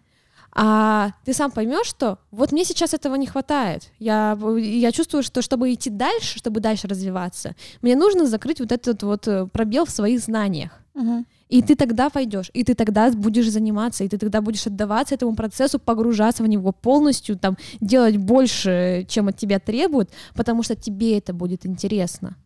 [0.53, 3.91] а ты сам поймешь, что вот мне сейчас этого не хватает.
[3.99, 9.03] Я, я чувствую, что чтобы идти дальше, чтобы дальше развиваться, мне нужно закрыть вот этот
[9.03, 10.73] вот э, пробел в своих знаниях.
[10.95, 11.25] Угу.
[11.49, 15.35] И ты тогда пойдешь, и ты тогда будешь заниматься, и ты тогда будешь отдаваться этому
[15.35, 21.19] процессу, погружаться в него полностью, там, делать больше, чем от тебя требуют, потому что тебе
[21.19, 22.37] это будет интересно.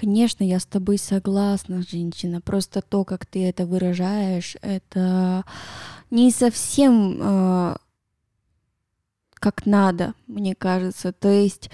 [0.00, 2.40] Конечно, я с тобой согласна, женщина.
[2.40, 5.44] Просто то, как ты это выражаешь, это
[6.08, 7.76] не совсем э,
[9.34, 11.10] как надо, мне кажется.
[11.10, 11.68] То есть,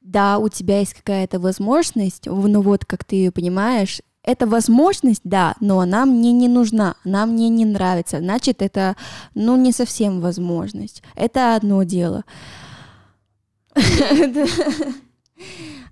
[0.00, 5.56] да, у тебя есть какая-то возможность, но вот как ты ее понимаешь, эта возможность, да,
[5.58, 8.20] но она мне не нужна, она мне не нравится.
[8.20, 8.94] Значит, это,
[9.34, 11.02] ну, не совсем возможность.
[11.16, 12.22] Это одно дело.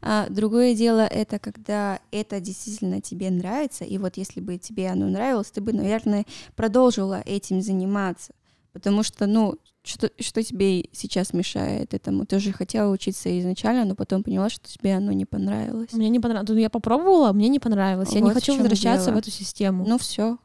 [0.07, 5.09] А другое дело это когда это действительно тебе нравится, и вот если бы тебе оно
[5.09, 6.27] нравилось, ты бы, наверное,
[6.57, 8.35] продолжила этим заниматься,
[8.75, 12.27] потому что, ну, что, что тебе сейчас мешает этому?
[12.27, 15.93] Ты же хотела учиться изначально, но потом поняла, что тебе оно не понравилось.
[15.95, 16.51] Мне не понравилось.
[16.51, 18.09] Ну, я попробовала, мне не понравилось.
[18.09, 19.17] Вот я не хочу возвращаться дело.
[19.17, 19.87] в эту систему.
[19.87, 20.37] Ну все.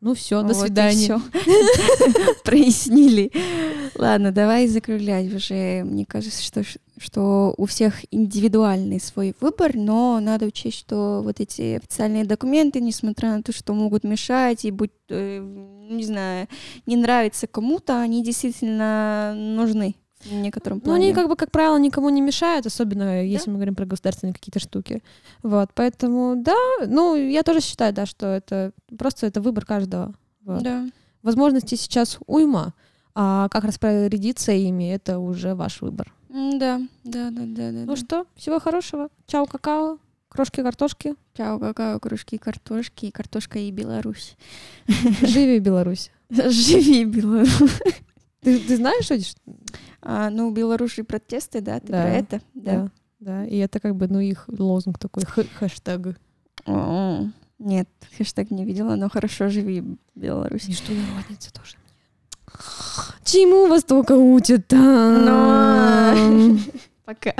[0.00, 1.20] Ну все, до вот свидания.
[2.44, 3.32] Прояснили.
[3.96, 5.82] Ладно, давай закруглять уже.
[5.84, 6.62] Мне кажется, что,
[7.00, 13.36] что у всех индивидуальный свой выбор, но надо учесть, что вот эти официальные документы, несмотря
[13.36, 16.48] на то, что могут мешать и будь, э, не знаю,
[16.86, 20.98] не нравится кому-то, они действительно нужны в некотором плане.
[20.98, 23.20] Ну, они, как бы, как правило, никому не мешают, особенно да?
[23.20, 25.02] если мы говорим про государственные какие-то штуки.
[25.42, 30.14] Вот, поэтому, да, ну, я тоже считаю, да, что это просто это выбор каждого.
[30.44, 30.62] Вот.
[30.62, 30.86] Да.
[31.22, 32.74] Возможностей сейчас уйма,
[33.14, 36.12] а как распорядиться ими, это уже ваш выбор.
[36.28, 37.84] Да, да, да, да, да.
[37.84, 37.96] Ну да.
[37.96, 39.08] что, всего хорошего.
[39.26, 39.98] Чао, какао.
[40.28, 41.14] Крошки картошки.
[41.34, 44.36] Чао, какао, кружки картошки, картошка и Беларусь.
[45.22, 46.10] Живи Беларусь.
[46.30, 47.80] Живи Беларусь.
[48.40, 49.18] Ты, ты знаешь, что
[50.02, 52.40] а, ну, Беларуси протесты, да, ты да, про это?
[52.54, 52.72] Да.
[52.72, 56.18] да, да, и это как бы, ну, их лозунг такой, хэштег.
[56.66, 57.26] О,
[57.58, 59.82] нет, хэштег не видела, но хорошо живи,
[60.14, 60.68] Беларусь.
[60.68, 61.77] И что народница тоже.
[63.24, 65.24] Чему вас только учат там?
[65.24, 66.58] Но...
[67.04, 67.34] Пока.